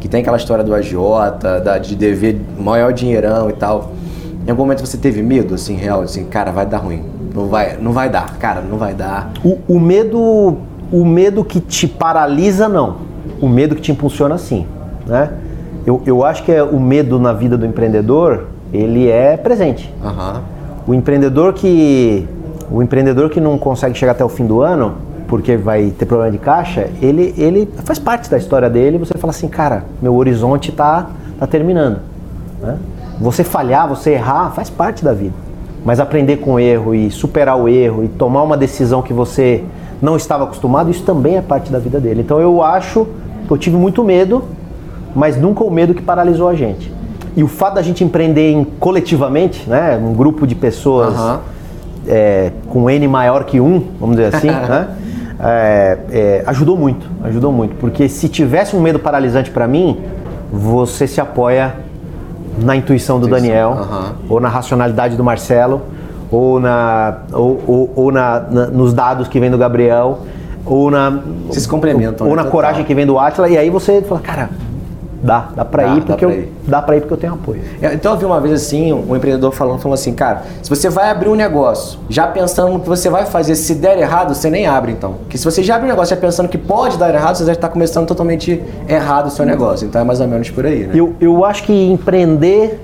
que 0.00 0.08
tem 0.08 0.20
aquela 0.20 0.36
história 0.36 0.62
do 0.62 0.74
agiota, 0.74 1.60
da, 1.60 1.78
de 1.78 1.96
dever 1.96 2.40
maior 2.58 2.92
dinheirão 2.92 3.48
e 3.48 3.52
tal. 3.52 3.92
Em 4.46 4.50
algum 4.50 4.62
momento 4.62 4.84
você 4.84 4.96
teve 4.96 5.22
medo, 5.22 5.54
assim, 5.54 5.74
real, 5.74 6.02
assim, 6.02 6.24
cara, 6.24 6.50
vai 6.52 6.66
dar 6.66 6.78
ruim. 6.78 7.02
Não 7.34 7.48
vai, 7.48 7.76
não 7.80 7.92
vai 7.92 8.08
dar, 8.08 8.36
cara, 8.38 8.60
não 8.60 8.78
vai 8.78 8.94
dar. 8.94 9.32
O, 9.44 9.58
o 9.68 9.80
medo, 9.80 10.58
o 10.92 11.04
medo 11.04 11.44
que 11.44 11.60
te 11.60 11.86
paralisa, 11.86 12.68
não. 12.68 12.96
O 13.40 13.48
medo 13.48 13.74
que 13.74 13.80
te 13.80 13.92
impulsiona, 13.92 14.38
sim. 14.38 14.66
Né? 15.06 15.30
Eu, 15.84 16.02
eu 16.06 16.24
acho 16.24 16.42
que 16.44 16.52
é 16.52 16.62
o 16.62 16.80
medo 16.80 17.18
na 17.18 17.32
vida 17.32 17.56
do 17.56 17.66
empreendedor, 17.66 18.46
ele 18.72 19.08
é 19.08 19.36
presente. 19.36 19.92
Uhum. 20.02 20.40
O 20.86 20.94
empreendedor 20.94 21.52
que 21.52 22.26
o 22.70 22.82
empreendedor 22.82 23.30
que 23.30 23.40
não 23.40 23.56
consegue 23.58 23.96
chegar 23.96 24.12
até 24.12 24.24
o 24.24 24.28
fim 24.28 24.46
do 24.46 24.60
ano, 24.60 24.94
porque 25.26 25.56
vai 25.56 25.90
ter 25.90 26.06
problema 26.06 26.30
de 26.30 26.38
caixa, 26.38 26.88
ele, 27.00 27.34
ele 27.36 27.68
faz 27.84 27.98
parte 27.98 28.30
da 28.30 28.38
história 28.38 28.70
dele. 28.70 28.98
Você 28.98 29.16
fala 29.18 29.30
assim, 29.30 29.48
cara, 29.48 29.84
meu 30.00 30.14
horizonte 30.14 30.70
está 30.70 31.08
tá 31.38 31.46
terminando. 31.46 31.98
Né? 32.60 32.76
Você 33.20 33.42
falhar, 33.42 33.88
você 33.88 34.12
errar, 34.12 34.50
faz 34.50 34.70
parte 34.70 35.04
da 35.04 35.12
vida. 35.12 35.34
Mas 35.84 36.00
aprender 36.00 36.38
com 36.38 36.54
o 36.54 36.60
erro 36.60 36.94
e 36.94 37.10
superar 37.10 37.56
o 37.58 37.68
erro 37.68 38.04
e 38.04 38.08
tomar 38.08 38.42
uma 38.42 38.56
decisão 38.56 39.02
que 39.02 39.12
você 39.12 39.64
não 40.00 40.16
estava 40.16 40.44
acostumado, 40.44 40.90
isso 40.90 41.04
também 41.04 41.36
é 41.36 41.42
parte 41.42 41.70
da 41.70 41.78
vida 41.78 41.98
dele. 42.00 42.20
Então 42.20 42.40
eu 42.40 42.62
acho 42.62 43.06
que 43.46 43.52
eu 43.52 43.56
tive 43.56 43.76
muito 43.76 44.04
medo, 44.04 44.44
mas 45.14 45.36
nunca 45.36 45.64
o 45.64 45.70
medo 45.70 45.94
que 45.94 46.02
paralisou 46.02 46.48
a 46.48 46.54
gente. 46.54 46.92
E 47.36 47.42
o 47.42 47.48
fato 47.48 47.74
da 47.74 47.82
gente 47.82 48.02
empreender 48.02 48.52
em, 48.52 48.64
coletivamente, 48.64 49.68
né, 49.68 50.00
um 50.02 50.12
grupo 50.12 50.46
de 50.46 50.54
pessoas 50.54 51.18
uhum. 51.18 51.38
é, 52.08 52.52
com 52.68 52.88
N 52.90 53.06
maior 53.08 53.44
que 53.44 53.60
um, 53.60 53.82
vamos 54.00 54.16
dizer 54.16 54.34
assim, 54.34 54.48
né? 54.50 54.88
É, 55.38 55.98
é, 56.10 56.44
ajudou 56.46 56.76
muito, 56.76 57.06
ajudou 57.24 57.52
muito, 57.52 57.74
porque 57.76 58.08
se 58.08 58.28
tivesse 58.28 58.74
um 58.74 58.80
medo 58.80 58.98
paralisante 58.98 59.50
para 59.50 59.66
mim, 59.66 60.00
você 60.50 61.06
se 61.06 61.20
apoia 61.20 61.74
na 62.58 62.74
intuição 62.74 63.20
do 63.20 63.28
Daniel, 63.28 63.76
ou 64.28 64.40
na 64.40 64.48
racionalidade 64.48 65.16
do 65.16 65.22
Marcelo, 65.22 65.82
ou, 66.30 66.58
na, 66.58 67.18
ou, 67.32 67.62
ou, 67.66 67.92
ou 67.94 68.12
na, 68.12 68.40
na, 68.40 68.66
nos 68.66 68.94
dados 68.94 69.28
que 69.28 69.38
vem 69.38 69.50
do 69.50 69.58
Gabriel, 69.58 70.20
ou 70.64 70.90
na, 70.90 71.20
Vocês 71.46 71.66
complementam, 71.66 72.26
ou, 72.26 72.34
né? 72.34 72.42
na 72.42 72.50
coragem 72.50 72.84
que 72.84 72.94
vem 72.94 73.06
do 73.06 73.18
Atila, 73.18 73.48
e 73.48 73.58
aí 73.58 73.70
você 73.70 74.02
fala, 74.02 74.20
cara, 74.20 74.50
Dá, 75.26 75.48
dá 75.56 75.64
pra 75.64 75.82
dá, 75.82 75.94
ir 75.96 76.04
porque 76.04 76.24
dá 76.24 76.32
eu 76.32 76.38
ir. 76.38 76.52
dá 76.66 76.82
pra 76.82 76.96
ir 76.96 77.00
porque 77.00 77.14
eu 77.14 77.18
tenho 77.18 77.34
apoio. 77.34 77.60
Então 77.82 78.12
eu 78.12 78.18
vi 78.18 78.24
uma 78.24 78.40
vez 78.40 78.54
assim, 78.54 78.92
um 78.92 79.16
empreendedor 79.16 79.52
falando, 79.52 79.80
falou 79.80 79.94
assim, 79.94 80.14
cara, 80.14 80.44
se 80.62 80.70
você 80.70 80.88
vai 80.88 81.10
abrir 81.10 81.28
um 81.28 81.34
negócio, 81.34 81.98
já 82.08 82.28
pensando 82.28 82.72
no 82.72 82.80
que 82.80 82.88
você 82.88 83.10
vai 83.10 83.26
fazer, 83.26 83.56
se 83.56 83.74
der 83.74 83.98
errado, 83.98 84.34
você 84.34 84.48
nem 84.48 84.66
abre 84.66 84.92
então. 84.92 85.14
Porque 85.14 85.36
se 85.36 85.44
você 85.44 85.64
já 85.64 85.74
abre 85.74 85.86
um 85.86 85.90
negócio 85.90 86.14
já 86.14 86.20
pensando 86.20 86.48
que 86.48 86.56
pode 86.56 86.96
dar 86.96 87.12
errado, 87.12 87.36
você 87.36 87.44
já 87.44 87.52
está 87.52 87.68
começando 87.68 88.06
totalmente 88.06 88.62
errado 88.88 89.26
o 89.26 89.30
seu 89.30 89.44
negócio. 89.44 89.86
Então 89.86 90.00
é 90.00 90.04
mais 90.04 90.20
ou 90.20 90.28
menos 90.28 90.48
por 90.48 90.64
aí, 90.64 90.86
né? 90.86 90.92
Eu, 90.94 91.14
eu 91.20 91.44
acho 91.44 91.64
que 91.64 91.72
empreender 91.72 92.80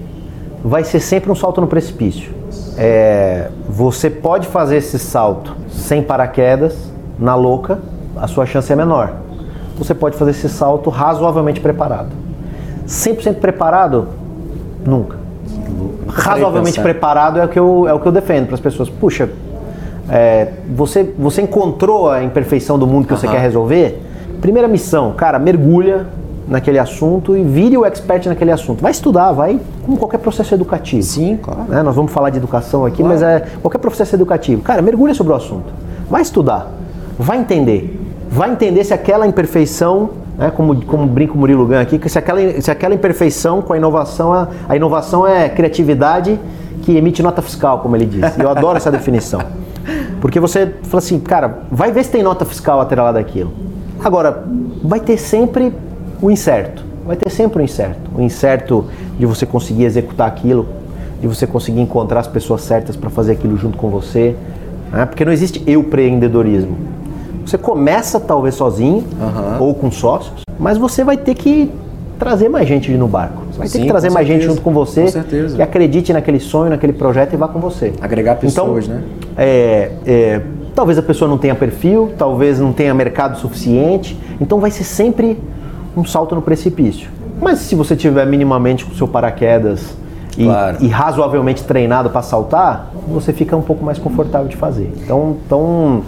vai 0.65 0.83
ser 0.83 0.99
sempre 0.99 1.31
um 1.31 1.35
salto 1.37 1.61
no 1.61 1.69
precipício. 1.69 2.33
É, 2.77 3.49
você 3.69 4.11
pode 4.11 4.49
fazer 4.49 4.79
esse 4.79 4.99
salto 4.99 5.55
sem 5.71 6.03
paraquedas, 6.03 6.75
na 7.19 7.35
louca, 7.35 7.79
a 8.17 8.27
sua 8.27 8.47
chance 8.47 8.73
é 8.73 8.77
menor. 8.77 9.15
Você 9.79 9.95
pode 9.95 10.17
fazer 10.17 10.33
esse 10.33 10.49
salto 10.49 10.91
razoavelmente 10.91 11.61
preparado. 11.61 12.11
100% 12.87 13.37
preparado? 13.37 14.09
Nunca. 14.85 15.17
Razoavelmente 16.09 16.81
preparado 16.81 17.39
é 17.39 17.45
o 17.45 17.49
que 17.49 17.59
eu, 17.59 17.89
é 17.89 17.93
o 17.93 18.01
que 18.01 18.07
eu 18.07 18.13
defendo 18.13 18.47
para 18.47 18.55
as 18.55 18.61
pessoas. 18.61 18.89
Puxa, 18.89 19.31
é, 20.09 20.49
você, 20.75 21.15
você 21.19 21.43
encontrou 21.43 22.11
a 22.11 22.23
imperfeição 22.23 22.79
do 22.79 22.87
mundo 22.87 23.07
que 23.07 23.15
você 23.15 23.29
quer 23.29 23.41
resolver? 23.41 24.01
Primeira 24.41 24.69
missão, 24.69 25.13
cara, 25.13 25.39
mergulha 25.39 26.07
naquele 26.49 26.79
assunto 26.79 27.37
e 27.37 27.43
vire 27.43 27.77
o 27.79 27.85
expert 27.85 28.27
naquele 28.27 28.51
assunto. 28.51 28.83
Vai 28.83 28.91
estudar, 28.91 29.33
vai 29.33 29.61
como 29.85 29.97
qualquer 29.97 30.19
processo 30.19 30.55
educativo. 30.55 31.03
Sim, 31.03 31.39
claro. 31.41 31.65
Né? 31.69 31.83
Nós 31.83 31.95
vamos 31.95 32.13
falar 32.13 32.31
de 32.31 32.39
educação 32.39 32.85
aqui, 32.85 32.99
claro. 32.99 33.13
mas 33.13 33.23
é 33.23 33.47
qualquer 33.61 33.79
processo 33.79 34.15
educativo. 34.15 34.63
Cara, 34.63 34.83
mergulha 34.83 35.15
sobre 35.15 35.33
o 35.33 35.37
assunto. 35.37 35.73
Vai 36.11 36.23
estudar, 36.23 36.71
vai 37.19 37.39
entender. 37.39 37.99
Vai 38.29 38.51
entender 38.51 38.85
se 38.85 38.93
aquela 38.93 39.27
imperfeição 39.27 40.11
né, 40.37 40.51
como, 40.51 40.85
como 40.85 41.07
brinca 41.07 41.35
o 41.35 41.37
Murilo 41.39 41.67
Gun 41.67 41.79
aqui, 41.81 41.99
que 41.99 42.09
se 42.09 42.19
aquela, 42.19 42.61
se 42.61 42.71
aquela 42.71 42.95
imperfeição 42.95 43.63
com 43.63 43.73
a 43.73 43.77
inovação, 43.77 44.33
a, 44.33 44.49
a 44.69 44.77
inovação 44.77 45.27
é 45.27 45.49
criatividade 45.49 46.39
que 46.83 46.97
emite 46.97 47.23
nota 47.23 47.41
fiscal, 47.41 47.79
como 47.81 47.97
ele 47.97 48.07
diz. 48.07 48.39
Eu 48.39 48.51
adoro 48.51 48.77
essa 48.77 48.91
definição. 48.91 49.41
Porque 50.21 50.39
você 50.39 50.75
fala 50.85 50.99
assim, 50.99 51.19
cara, 51.19 51.61
vai 51.71 51.93
ver 51.93 52.05
se 52.05 52.11
tem 52.11 52.23
nota 52.23 52.45
fiscal 52.45 52.81
atrelada 52.81 53.19
daquilo. 53.19 53.53
Agora, 54.03 54.45
vai 54.83 55.01
ter 55.01 55.17
sempre 55.17 55.73
o 56.21 56.31
incerto. 56.31 56.85
Vai 57.05 57.17
ter 57.17 57.31
sempre 57.31 57.63
o 57.63 57.65
incerto. 57.65 58.11
O 58.17 58.21
incerto 58.21 58.87
de 59.19 59.27
você 59.27 59.45
conseguir 59.45 59.85
executar 59.85 60.29
aquilo, 60.29 60.67
de 61.21 61.27
você 61.27 61.47
conseguir 61.47 61.81
encontrar 61.81 62.21
as 62.21 62.29
pessoas 62.29 62.63
certas 62.63 62.97
para 62.97 63.11
fazer 63.11 63.33
aquilo 63.33 63.57
junto 63.57 63.77
com 63.77 63.91
você. 63.91 64.37
Né? 64.93 65.07
Porque 65.07 65.25
não 65.25 65.33
existe 65.33 65.63
eu 65.67 65.81
empreendedorismo. 65.81 66.77
Você 67.45 67.59
começa 67.59 68.19
talvez 68.21 68.55
sozinho 68.55 69.05
Aham. 69.21 69.57
ou 69.61 69.75
com 69.75 69.91
sócios, 69.91 70.43
mas 70.59 70.79
você 70.79 71.03
vai 71.05 71.17
ter 71.17 71.35
que 71.35 71.71
trazer 72.19 72.49
mais 72.49 72.69
gente 72.69 72.91
no 72.93 73.09
barco. 73.09 73.43
Você 73.51 73.59
vai 73.59 73.67
ter 73.69 73.73
Sim, 73.79 73.83
que 73.83 73.89
trazer 73.89 74.11
mais 74.11 74.27
gente 74.27 74.45
junto 74.45 74.61
com 74.61 74.73
você, 74.73 75.03
Com 75.03 75.09
certeza. 75.09 75.57
que 75.57 75.63
acredite 75.63 76.13
naquele 76.13 76.39
sonho, 76.39 76.71
naquele 76.71 76.93
projeto 76.93 77.33
e 77.33 77.37
vá 77.37 77.49
com 77.49 77.59
você. 77.59 77.93
Agregar 78.01 78.37
pessoas, 78.37 78.85
então, 78.85 78.97
né? 78.99 79.05
é, 79.37 79.91
é, 80.07 80.41
talvez 80.75 80.99
a 80.99 81.03
pessoa 81.03 81.29
não 81.29 81.37
tenha 81.37 81.55
perfil, 81.55 82.13
talvez 82.17 82.61
não 82.61 82.73
tenha 82.73 82.95
mercado 82.95 83.39
suficiente, 83.39 84.17
então 84.41 84.61
vai 84.61 84.71
ser 84.71 84.85
sempre 84.85 85.37
um 85.97 86.05
salto 86.05 86.35
no 86.37 86.43
precipício. 86.43 87.11
Mas 87.41 87.59
se 87.59 87.75
você 87.75 87.97
tiver 87.97 88.25
minimamente 88.25 88.85
com 88.85 88.93
o 88.93 88.95
seu 88.95 89.09
paraquedas 89.09 89.97
e, 90.39 90.45
Claro. 90.45 90.77
e 90.81 90.87
razoavelmente 90.87 91.65
treinado 91.65 92.09
para 92.09 92.23
saltar, 92.23 92.93
você 93.09 93.33
fica 93.33 93.57
um 93.57 93.63
pouco 93.63 93.85
mais 93.85 93.99
confortável 93.99 94.47
de 94.47 94.57
fazer. 94.57 94.93
Então, 95.03 95.37
então 95.45 96.03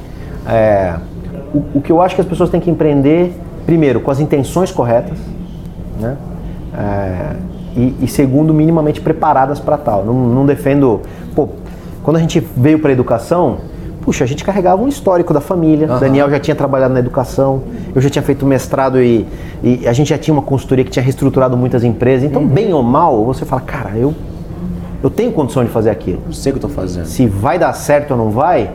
é, 0.47 0.95
o, 1.55 1.79
o 1.79 1.81
que 1.81 1.93
eu 1.93 2.03
acho 2.03 2.15
que 2.15 2.21
as 2.21 2.27
pessoas 2.27 2.51
têm 2.51 2.61
que 2.61 2.71
empreender, 2.71 3.33
primeiro, 3.65 4.01
com 4.01 4.11
as 4.11 4.21
intenções 4.21 4.73
corretas, 4.73 5.17
né? 6.01 6.17
É, 6.77 7.37
e, 7.77 7.95
e 8.03 8.09
segundo, 8.09 8.53
minimamente 8.53 9.01
preparadas 9.01 9.61
para 9.61 9.77
tal. 9.79 10.05
Não, 10.05 10.13
não 10.13 10.47
defendo. 10.47 11.01
Pô, 11.35 11.49
quando 12.03 12.17
a 12.17 12.21
gente 12.21 12.41
veio 12.57 12.79
para 12.79 12.91
a 12.91 12.93
educação, 12.93 13.59
puxa, 14.03 14.25
a 14.25 14.27
gente 14.27 14.45
carregava 14.45 14.83
um 14.83 14.89
histórico 14.89 15.33
da 15.33 15.41
família. 15.41 15.89
Aham. 15.89 16.01
Daniel 16.01 16.31
já 16.31 16.39
tinha 16.39 16.55
trabalhado 16.55 16.93
na 16.93 17.01
educação, 17.01 17.63
eu 17.95 18.01
já 18.01 18.11
tinha 18.11 18.23
feito 18.23 18.45
mestrado 18.45 19.01
e, 19.01 19.27
e 19.63 19.87
a 19.87 19.93
gente 19.93 20.09
já 20.09 20.19
tinha 20.19 20.35
uma 20.35 20.43
consultoria 20.43 20.85
que 20.85 20.91
tinha 20.91 21.03
reestruturado 21.03 21.57
muitas 21.57 21.85
empresas. 21.85 22.29
Então, 22.29 22.45
bem 22.47 22.73
ou 22.73 22.83
mal, 22.83 23.25
você 23.25 23.45
fala, 23.45 23.63
cara, 23.63 23.97
eu, 23.97 24.15
eu 25.03 25.11
tenho 25.11 25.33
condição 25.33 25.65
de 25.65 25.71
fazer 25.71 25.91
aquilo. 25.91 26.23
Não 26.27 26.33
sei 26.33 26.51
o 26.51 26.55
que 26.55 26.65
eu 26.65 26.69
tô 26.69 26.75
fazendo. 26.75 27.07
Se 27.07 27.27
vai 27.27 27.59
dar 27.59 27.73
certo 27.73 28.13
ou 28.13 28.17
não 28.17 28.31
vai, 28.31 28.71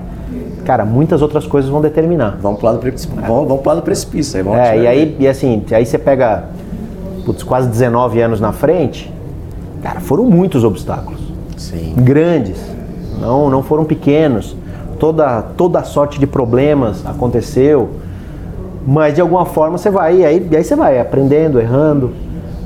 cara, 0.65 0.85
muitas 0.85 1.21
outras 1.21 1.45
coisas 1.45 1.69
vão 1.69 1.81
determinar. 1.81 2.37
Vamos 2.41 2.59
pro 2.59 2.67
lado 2.67 2.77
do 2.77 2.81
precipício. 2.81 3.21
Vamos, 3.21 3.47
vamos 3.47 3.61
pro 3.61 3.69
lado 3.69 3.81
do 3.81 3.83
precipício. 3.83 4.37
Aí 4.37 4.43
vamos 4.43 4.59
É, 4.59 4.77
e 4.77 4.87
aí, 4.87 5.17
e 5.19 5.27
assim, 5.27 5.63
aí 5.71 5.85
você 5.85 5.97
pega 5.97 6.45
putz, 7.25 7.43
quase 7.43 7.69
19 7.69 8.21
anos 8.21 8.39
na 8.39 8.51
frente, 8.51 9.13
cara, 9.81 9.99
foram 9.99 10.25
muitos 10.25 10.63
obstáculos. 10.63 11.19
Sim. 11.57 11.93
Grandes. 11.97 12.57
Não, 13.19 13.49
não 13.49 13.61
foram 13.61 13.85
pequenos. 13.85 14.55
Toda, 14.97 15.41
toda 15.41 15.83
sorte 15.83 16.19
de 16.19 16.25
problemas 16.25 17.05
aconteceu. 17.05 17.89
Mas 18.85 19.13
de 19.13 19.21
alguma 19.21 19.45
forma 19.45 19.77
você 19.77 19.89
vai, 19.89 20.17
e 20.17 20.25
aí, 20.25 20.49
aí 20.51 20.63
você 20.63 20.75
vai 20.75 20.99
aprendendo, 20.99 21.59
errando, 21.59 22.11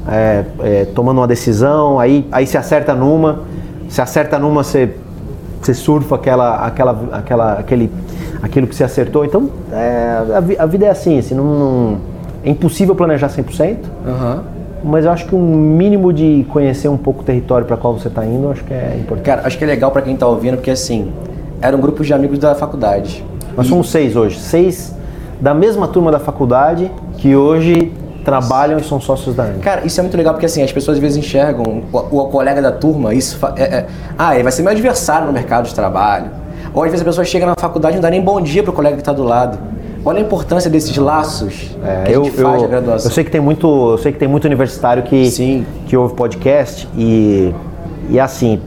é, 0.07 0.43
é, 0.61 0.85
tomando 0.85 1.17
uma 1.19 1.27
decisão, 1.27 1.99
aí, 1.99 2.25
aí 2.31 2.45
você 2.45 2.57
acerta 2.57 2.93
numa, 2.93 3.41
se 3.89 4.01
acerta 4.01 4.39
numa, 4.39 4.63
você, 4.63 4.95
você 5.65 5.73
surfa 5.73 6.15
aquela, 6.15 6.65
aquela, 6.65 7.09
aquela, 7.11 7.53
aquele, 7.53 7.91
aquilo 8.41 8.67
que 8.67 8.75
você 8.75 8.83
acertou. 8.83 9.23
Então 9.25 9.49
é, 9.71 10.21
a, 10.35 10.39
vi- 10.39 10.57
a 10.57 10.65
vida 10.65 10.85
é 10.85 10.89
assim, 10.89 11.17
assim 11.19 11.33
não, 11.35 11.43
não- 11.45 11.97
é 12.43 12.49
impossível 12.49 12.93
planejar 12.93 13.29
100%, 13.29 13.77
Aham. 14.05 14.43
mas 14.83 15.05
eu 15.05 15.11
acho 15.11 15.25
que 15.27 15.33
um 15.35 15.39
mínimo 15.55 16.11
de 16.11 16.45
conhecer 16.49 16.89
um 16.89 16.97
pouco 16.97 17.21
o 17.21 17.23
território 17.23 17.65
para 17.65 17.77
qual 17.77 17.93
você 17.97 18.09
está 18.09 18.25
indo, 18.25 18.43
eu 18.47 18.51
acho 18.51 18.63
que 18.65 18.73
é 18.73 18.97
importante. 18.99 19.25
Cara, 19.25 19.41
acho 19.47 19.57
que 19.57 19.63
é 19.63 19.67
legal 19.67 19.91
pra 19.91 20.01
quem 20.01 20.15
tá 20.17 20.27
ouvindo, 20.27 20.55
porque 20.57 20.71
assim, 20.71 21.11
era 21.61 21.75
um 21.75 21.79
grupo 21.79 22.03
de 22.03 22.13
amigos 22.13 22.37
da 22.39 22.53
faculdade. 22.53 23.23
Nós 23.55 23.67
somos 23.67 23.89
seis 23.89 24.15
hoje, 24.17 24.39
seis 24.39 24.93
da 25.39 25.53
mesma 25.53 25.87
turma 25.87 26.11
da 26.11 26.19
faculdade 26.19 26.91
que 27.17 27.33
hoje 27.35 27.91
trabalham 28.23 28.79
e 28.79 28.83
são 28.83 28.99
sócios 29.01 29.35
da 29.35 29.43
ANI. 29.43 29.59
Cara, 29.59 29.85
isso 29.85 29.99
é 29.99 30.03
muito 30.03 30.15
legal 30.17 30.33
porque 30.33 30.45
assim, 30.45 30.63
as 30.63 30.71
pessoas 30.71 30.97
às 30.97 31.01
vezes 31.01 31.17
enxergam 31.17 31.83
o, 31.91 31.97
o 31.97 32.25
colega 32.29 32.61
da 32.61 32.71
turma, 32.71 33.13
isso 33.13 33.39
é, 33.57 33.63
é, 33.63 33.85
ah, 34.17 34.33
ele 34.33 34.43
vai 34.43 34.51
ser 34.51 34.61
meu 34.61 34.71
adversário 34.71 35.27
no 35.27 35.33
mercado 35.33 35.65
de 35.67 35.75
trabalho. 35.75 36.27
Ou 36.73 36.83
às 36.83 36.89
vezes 36.89 37.01
a 37.01 37.05
pessoa 37.05 37.23
chega 37.25 37.45
na 37.45 37.53
faculdade 37.57 37.95
e 37.95 37.97
não 37.97 38.01
dá 38.01 38.09
nem 38.09 38.21
bom 38.21 38.39
dia 38.41 38.63
pro 38.63 38.73
colega 38.73 38.95
que 38.95 39.01
está 39.01 39.13
do 39.13 39.23
lado. 39.23 39.57
Olha 40.05 40.17
a 40.19 40.21
importância 40.21 40.69
desses 40.69 40.97
laços 40.97 41.71
É, 41.83 42.03
que 42.05 42.11
a 42.11 42.15
eu, 42.15 42.23
gente 42.25 42.35
faz 42.41 42.55
eu, 42.55 42.61
na 42.63 42.67
graduação. 42.67 43.09
eu 43.09 43.13
sei 43.13 43.23
que 43.23 43.31
tem 43.31 43.39
muito, 43.39 43.67
eu 43.91 43.97
sei 43.97 44.11
que 44.11 44.19
tem 44.19 44.27
muito 44.27 44.45
universitário 44.45 45.03
que 45.03 45.29
Sim. 45.29 45.65
que 45.87 45.95
ouve 45.95 46.13
podcast 46.15 46.87
e 46.97 47.53
e 48.09 48.19
assim 48.19 48.59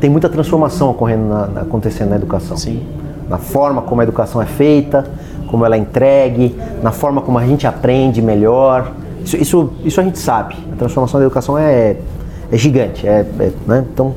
tem 0.00 0.08
muita 0.10 0.28
transformação 0.28 0.90
ocorrendo 0.90 1.24
na, 1.26 1.46
na- 1.46 1.60
acontecendo 1.62 2.10
na 2.10 2.16
educação. 2.16 2.56
Sim. 2.56 2.82
Na 3.28 3.38
forma 3.38 3.80
como 3.82 4.02
a 4.02 4.04
educação 4.04 4.40
é 4.42 4.46
feita, 4.46 5.04
como 5.50 5.64
ela 5.64 5.74
é 5.76 5.78
entregue, 5.78 6.54
na 6.82 6.92
forma 6.92 7.22
como 7.22 7.38
a 7.38 7.46
gente 7.46 7.66
aprende 7.66 8.20
melhor. 8.22 8.92
Isso, 9.24 9.36
isso, 9.36 9.70
isso 9.84 10.00
a 10.00 10.04
gente 10.04 10.18
sabe. 10.18 10.56
A 10.72 10.76
transformação 10.76 11.18
da 11.18 11.26
educação 11.26 11.58
é, 11.58 11.96
é 12.52 12.56
gigante. 12.56 13.06
É, 13.06 13.26
é, 13.40 13.52
né? 13.66 13.84
Então, 13.92 14.14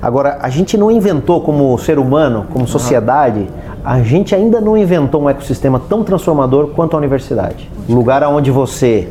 agora 0.00 0.38
a 0.40 0.48
gente 0.48 0.76
não 0.76 0.90
inventou 0.90 1.40
como 1.40 1.76
ser 1.78 1.98
humano, 1.98 2.46
como 2.52 2.66
sociedade, 2.66 3.48
a 3.84 4.02
gente 4.02 4.34
ainda 4.34 4.60
não 4.60 4.76
inventou 4.76 5.22
um 5.22 5.30
ecossistema 5.30 5.80
tão 5.80 6.02
transformador 6.02 6.68
quanto 6.68 6.94
a 6.94 6.98
universidade. 6.98 7.70
Lugar 7.88 8.22
onde 8.24 8.50
você 8.50 9.08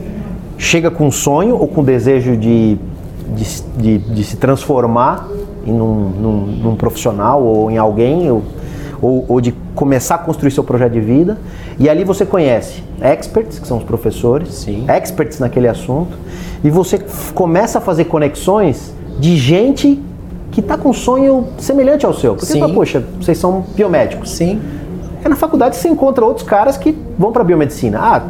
chega 0.57 0.89
com 0.89 1.11
sonho 1.11 1.57
ou 1.57 1.67
com 1.67 1.83
desejo 1.83 2.35
de, 2.35 2.77
de, 3.35 3.61
de, 3.77 3.97
de 3.97 4.23
se 4.23 4.37
transformar 4.37 5.27
em 5.65 5.73
um, 5.73 6.09
num, 6.09 6.45
num 6.63 6.75
profissional 6.75 7.41
ou 7.43 7.71
em 7.71 7.77
alguém, 7.77 8.29
ou, 8.29 8.43
ou, 9.05 9.25
ou 9.27 9.41
de 9.41 9.53
começar 9.75 10.15
a 10.15 10.17
construir 10.17 10.51
seu 10.51 10.63
projeto 10.63 10.93
de 10.93 10.99
vida. 10.99 11.37
E 11.77 11.87
ali 11.87 12.03
você 12.03 12.25
conhece 12.25 12.83
experts, 13.01 13.59
que 13.59 13.67
são 13.67 13.77
os 13.77 13.83
professores, 13.83 14.53
Sim. 14.53 14.85
experts 14.87 15.39
naquele 15.39 15.67
assunto, 15.67 16.17
e 16.63 16.69
você 16.69 16.99
começa 17.33 17.77
a 17.77 17.81
fazer 17.81 18.05
conexões 18.05 18.93
de 19.19 19.37
gente 19.37 20.01
que 20.51 20.59
está 20.59 20.77
com 20.77 20.89
um 20.89 20.93
sonho 20.93 21.47
semelhante 21.57 22.05
ao 22.05 22.13
seu. 22.13 22.33
Porque 22.33 22.47
você 22.47 22.53
Sim. 22.53 22.59
fala, 22.59 22.73
poxa, 22.73 23.03
vocês 23.21 23.37
são 23.37 23.63
biomédicos. 23.75 24.31
Sim. 24.31 24.59
É 25.23 25.29
na 25.29 25.35
faculdade 25.35 25.75
você 25.75 25.87
encontra 25.87 26.25
outros 26.25 26.47
caras 26.47 26.77
que 26.77 26.97
vão 27.17 27.31
para 27.31 27.43
biomedicina. 27.43 27.99
Ah, 28.01 28.23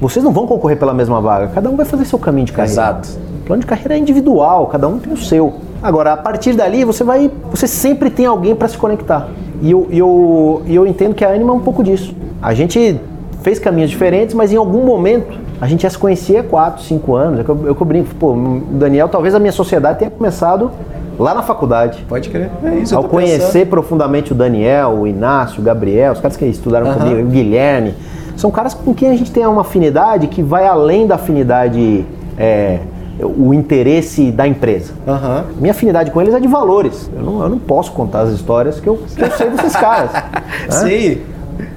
vocês 0.00 0.24
não 0.24 0.32
vão 0.32 0.46
concorrer 0.46 0.78
pela 0.78 0.92
mesma 0.92 1.20
vaga, 1.20 1.48
cada 1.48 1.70
um 1.70 1.76
vai 1.76 1.86
fazer 1.86 2.04
seu 2.04 2.18
caminho 2.18 2.46
de 2.46 2.52
carreira. 2.52 2.72
Exato. 2.72 3.08
O 3.40 3.46
plano 3.46 3.60
de 3.60 3.66
carreira 3.66 3.94
é 3.94 3.98
individual, 3.98 4.66
cada 4.66 4.86
um 4.86 4.98
tem 4.98 5.12
o 5.12 5.16
seu. 5.16 5.54
Agora, 5.82 6.12
a 6.12 6.16
partir 6.16 6.54
dali, 6.54 6.84
você 6.84 7.02
vai, 7.02 7.30
você 7.50 7.66
sempre 7.66 8.10
tem 8.10 8.26
alguém 8.26 8.54
para 8.54 8.68
se 8.68 8.76
conectar. 8.76 9.28
E 9.60 9.70
eu, 9.70 9.86
eu, 9.90 10.62
eu 10.66 10.86
entendo 10.86 11.14
que 11.14 11.24
a 11.24 11.30
Anima 11.30 11.50
é 11.50 11.54
um 11.54 11.60
pouco 11.60 11.82
disso. 11.82 12.14
A 12.40 12.54
gente 12.54 13.00
fez 13.42 13.58
caminhos 13.58 13.90
diferentes, 13.90 14.34
mas 14.34 14.52
em 14.52 14.56
algum 14.56 14.84
momento 14.84 15.38
a 15.60 15.66
gente 15.66 15.82
já 15.82 15.90
se 15.90 15.98
conhecia 15.98 16.40
há 16.40 16.44
4, 16.44 16.82
5 16.82 17.14
anos. 17.14 17.40
É 17.40 17.50
Eu, 17.50 17.66
eu 17.66 17.74
que 17.74 17.82
eu 17.82 17.86
brinco, 17.86 18.14
pô, 18.14 18.34
Daniel, 18.70 19.08
talvez 19.08 19.34
a 19.34 19.38
minha 19.38 19.52
sociedade 19.52 19.98
tenha 19.98 20.10
começado 20.10 20.70
lá 21.18 21.34
na 21.34 21.42
faculdade. 21.42 22.04
Pode 22.08 22.28
crer. 22.30 22.50
É 22.62 22.74
isso. 22.76 22.94
eu 22.94 22.98
Ao 22.98 23.04
conhecer 23.04 23.66
profundamente 23.66 24.32
o 24.32 24.34
Daniel, 24.34 24.90
o 25.00 25.06
Inácio, 25.06 25.60
o 25.60 25.64
Gabriel, 25.64 26.12
os 26.12 26.20
caras 26.20 26.36
que 26.36 26.44
estudaram 26.46 26.86
Aham. 26.86 26.98
comigo, 26.98 27.28
o 27.28 27.30
Guilherme, 27.30 27.94
são 28.36 28.50
caras 28.52 28.72
com 28.72 28.94
quem 28.94 29.10
a 29.10 29.16
gente 29.16 29.32
tem 29.32 29.44
uma 29.44 29.62
afinidade 29.62 30.28
que 30.28 30.42
vai 30.42 30.64
além 30.66 31.06
da 31.06 31.16
afinidade, 31.16 32.06
é, 32.38 32.78
o 33.24 33.52
interesse 33.54 34.30
da 34.30 34.46
empresa. 34.46 34.92
Aham. 35.06 35.44
Minha 35.58 35.72
afinidade 35.72 36.10
com 36.10 36.20
eles 36.20 36.34
é 36.34 36.40
de 36.40 36.48
valores. 36.48 37.10
Eu 37.14 37.22
não, 37.22 37.42
eu 37.42 37.48
não 37.48 37.58
posso 37.58 37.92
contar 37.92 38.20
as 38.22 38.30
histórias 38.30 38.78
que 38.80 38.86
eu, 38.88 38.96
que 38.96 39.22
eu 39.22 39.30
sei 39.32 39.50
desses 39.50 39.72
caras. 39.74 40.12
né? 40.12 40.22
Sim. 40.70 41.18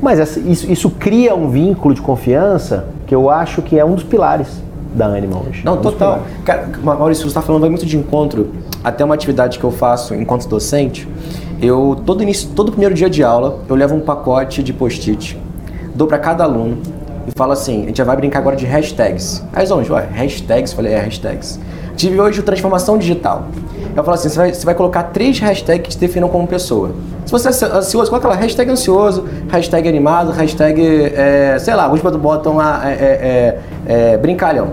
Mas 0.01 0.19
essa- 0.19 0.39
isso, 0.39 0.71
isso 0.71 0.89
cria 0.91 1.33
um 1.35 1.49
vínculo 1.49 1.93
de 1.93 2.01
confiança 2.01 2.85
que 3.07 3.13
eu 3.15 3.29
acho 3.29 3.61
que 3.61 3.77
é 3.79 3.83
um 3.85 3.95
dos 3.95 4.03
pilares 4.03 4.47
da 4.93 5.05
Anima 5.07 5.37
hoje. 5.47 5.63
Não, 5.65 5.73
Um 5.73 5.77
dos 5.77 5.93
total. 5.93 6.21
Cara, 6.45 6.69
Ma- 6.83 6.95
Maurício, 6.95 7.23
você 7.23 7.29
está 7.29 7.41
falando 7.41 7.61
vai 7.61 7.69
muito 7.69 7.85
de 7.85 7.97
encontro. 7.97 8.49
Até 8.83 9.03
uma 9.05 9.13
atividade 9.15 9.57
que 9.59 9.63
eu 9.63 9.71
faço 9.71 10.13
enquanto 10.15 10.47
docente, 10.47 11.07
eu 11.61 11.95
todo 12.05 12.21
início, 12.23 12.49
todo 12.55 12.71
primeiro 12.71 12.93
dia 12.95 13.09
de 13.09 13.23
aula, 13.23 13.59
eu 13.69 13.75
levo 13.75 13.95
um 13.95 13.99
pacote 13.99 14.63
de 14.63 14.73
post-it, 14.73 15.39
dou 15.95 16.07
para 16.07 16.17
cada 16.17 16.43
aluno 16.43 16.77
e 17.27 17.31
falo 17.35 17.51
assim: 17.51 17.83
a 17.83 17.87
gente 17.87 18.03
vai 18.03 18.15
brincar 18.15 18.39
agora 18.39 18.55
de 18.55 18.65
hashtags. 18.65 19.43
Aí 19.53 19.63
os 19.63 19.71
alunos, 19.71 19.89
ué, 19.89 20.07
hashtags? 20.13 20.73
Falei, 20.73 20.93
é, 20.93 20.99
hashtags. 20.99 21.59
Tive 21.95 22.19
hoje 22.19 22.39
o 22.39 22.43
transformação 22.43 22.97
digital. 22.97 23.45
Eu 23.95 24.03
falo 24.03 24.15
assim: 24.15 24.29
você 24.29 24.37
vai, 24.37 24.53
você 24.53 24.65
vai 24.65 24.75
colocar 24.75 25.03
três 25.03 25.39
hashtags 25.39 25.83
que 25.83 25.89
te 25.89 25.97
definam 25.97 26.29
como 26.29 26.47
pessoa. 26.47 26.91
Se 27.25 27.31
você 27.31 27.47
é 27.47 27.67
ansioso, 27.67 28.09
coloca 28.09 28.27
lá 28.27 28.35
hashtag 28.35 28.71
ansioso, 28.71 29.25
hashtag 29.49 29.87
animado, 29.87 30.31
hashtag, 30.31 30.81
é, 31.15 31.57
sei 31.59 31.75
lá, 31.75 31.83
alguns 31.83 32.01
botam 32.01 32.57
lá 32.57 32.81
é, 32.89 32.93
é, 32.93 32.95
é, 33.87 34.13
é, 34.13 34.17
brincalhão. 34.17 34.69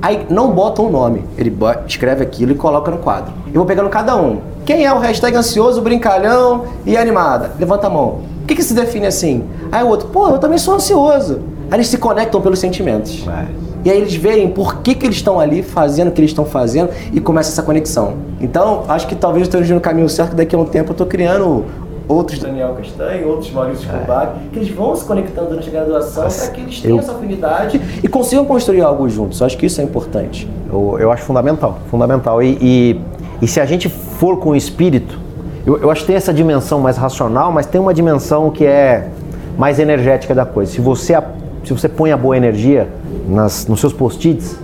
Aí 0.00 0.26
não 0.28 0.50
bota 0.50 0.82
um 0.82 0.90
nome, 0.90 1.24
ele 1.38 1.56
escreve 1.86 2.22
aquilo 2.22 2.52
e 2.52 2.54
coloca 2.54 2.90
no 2.90 2.98
quadro. 2.98 3.32
Eu 3.46 3.54
vou 3.54 3.64
pegando 3.64 3.88
cada 3.88 4.16
um. 4.16 4.40
Quem 4.66 4.84
é 4.84 4.92
o 4.92 4.98
hashtag 4.98 5.36
ansioso, 5.36 5.80
brincalhão 5.80 6.64
e 6.84 6.96
animada? 6.96 7.52
Levanta 7.58 7.86
a 7.86 7.90
mão. 7.90 8.20
O 8.42 8.46
que, 8.46 8.54
que 8.54 8.62
se 8.62 8.74
define 8.74 9.06
assim? 9.06 9.44
Aí 9.72 9.82
o 9.82 9.88
outro, 9.88 10.08
pô, 10.08 10.28
eu 10.28 10.38
também 10.38 10.58
sou 10.58 10.74
ansioso. 10.74 11.40
Aí 11.74 11.78
eles 11.78 11.88
se 11.88 11.98
conectam 11.98 12.40
pelos 12.40 12.60
sentimentos. 12.60 13.26
É. 13.26 13.46
E 13.84 13.90
aí 13.90 13.98
eles 13.98 14.14
veem 14.14 14.48
por 14.48 14.76
que, 14.76 14.94
que 14.94 15.04
eles 15.06 15.16
estão 15.16 15.40
ali 15.40 15.60
fazendo 15.60 16.06
o 16.06 16.12
que 16.12 16.20
eles 16.20 16.30
estão 16.30 16.44
fazendo 16.44 16.90
e 17.12 17.20
começa 17.20 17.50
essa 17.50 17.64
conexão. 17.64 18.12
Então, 18.40 18.84
acho 18.86 19.08
que 19.08 19.16
talvez 19.16 19.48
eu 19.48 19.50
esteja 19.50 19.74
no 19.74 19.80
caminho 19.80 20.08
certo, 20.08 20.36
daqui 20.36 20.54
a 20.54 20.58
um 20.60 20.64
tempo 20.64 20.90
eu 20.90 20.92
estou 20.92 21.04
criando 21.04 21.64
outros 22.06 22.38
Daniel 22.38 22.76
Castanho, 22.76 23.26
outros 23.26 23.50
Maurício 23.50 23.86
Escobar, 23.86 24.36
que 24.52 24.58
eles 24.60 24.68
vão 24.68 24.94
se 24.94 25.04
conectando 25.04 25.48
durante 25.48 25.68
a 25.68 25.72
graduação 25.72 26.28
para 26.28 26.48
que 26.50 26.60
eles 26.60 26.80
tenham 26.80 26.96
eu- 26.96 27.02
essa 27.02 27.10
afinidade 27.10 27.80
e 28.04 28.06
consigam 28.06 28.44
construir 28.44 28.82
algo 28.82 29.08
juntos. 29.08 29.40
Eu 29.40 29.46
acho 29.46 29.58
que 29.58 29.66
isso 29.66 29.80
é 29.80 29.84
importante. 29.84 30.48
Eu, 30.72 30.96
eu 31.00 31.10
acho 31.10 31.24
fundamental, 31.24 31.78
fundamental. 31.90 32.40
E, 32.40 32.56
e, 32.60 33.00
e 33.42 33.48
se 33.48 33.58
a 33.60 33.66
gente 33.66 33.88
for 33.88 34.38
com 34.38 34.50
o 34.50 34.54
espírito, 34.54 35.18
eu, 35.66 35.76
eu 35.78 35.90
acho 35.90 36.02
que 36.02 36.06
tem 36.06 36.14
essa 36.14 36.32
dimensão 36.32 36.78
mais 36.78 36.96
racional, 36.96 37.50
mas 37.50 37.66
tem 37.66 37.80
uma 37.80 37.92
dimensão 37.92 38.48
que 38.48 38.64
é 38.64 39.08
mais 39.58 39.80
energética 39.80 40.32
da 40.36 40.46
coisa. 40.46 40.70
Se 40.70 40.80
você, 40.80 41.14
se 41.64 41.72
você 41.72 41.88
põe 41.88 42.12
a 42.12 42.16
boa 42.16 42.36
energia 42.36 42.88
nas, 43.28 43.66
nos 43.66 43.80
seus 43.80 43.92
post-its, 43.92 44.56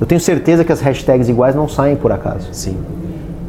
eu 0.00 0.06
tenho 0.06 0.20
certeza 0.20 0.64
que 0.64 0.72
as 0.72 0.80
hashtags 0.80 1.28
iguais 1.28 1.54
não 1.54 1.68
saem 1.68 1.96
por 1.96 2.12
acaso. 2.12 2.48
Sim. 2.52 2.76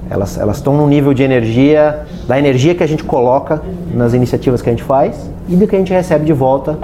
Elas 0.09 0.37
elas 0.37 0.57
estão 0.57 0.75
num 0.75 0.87
nível 0.87 1.13
de 1.13 1.23
energia, 1.23 2.05
da 2.27 2.37
energia 2.37 2.75
que 2.75 2.83
a 2.83 2.87
gente 2.87 3.03
coloca 3.03 3.61
nas 3.93 4.13
iniciativas 4.13 4.61
que 4.61 4.69
a 4.69 4.71
gente 4.71 4.83
faz 4.83 5.29
e 5.49 5.55
do 5.55 5.67
que 5.67 5.75
a 5.75 5.79
gente 5.79 5.91
recebe 5.91 6.25
de 6.25 6.33
volta. 6.33 6.77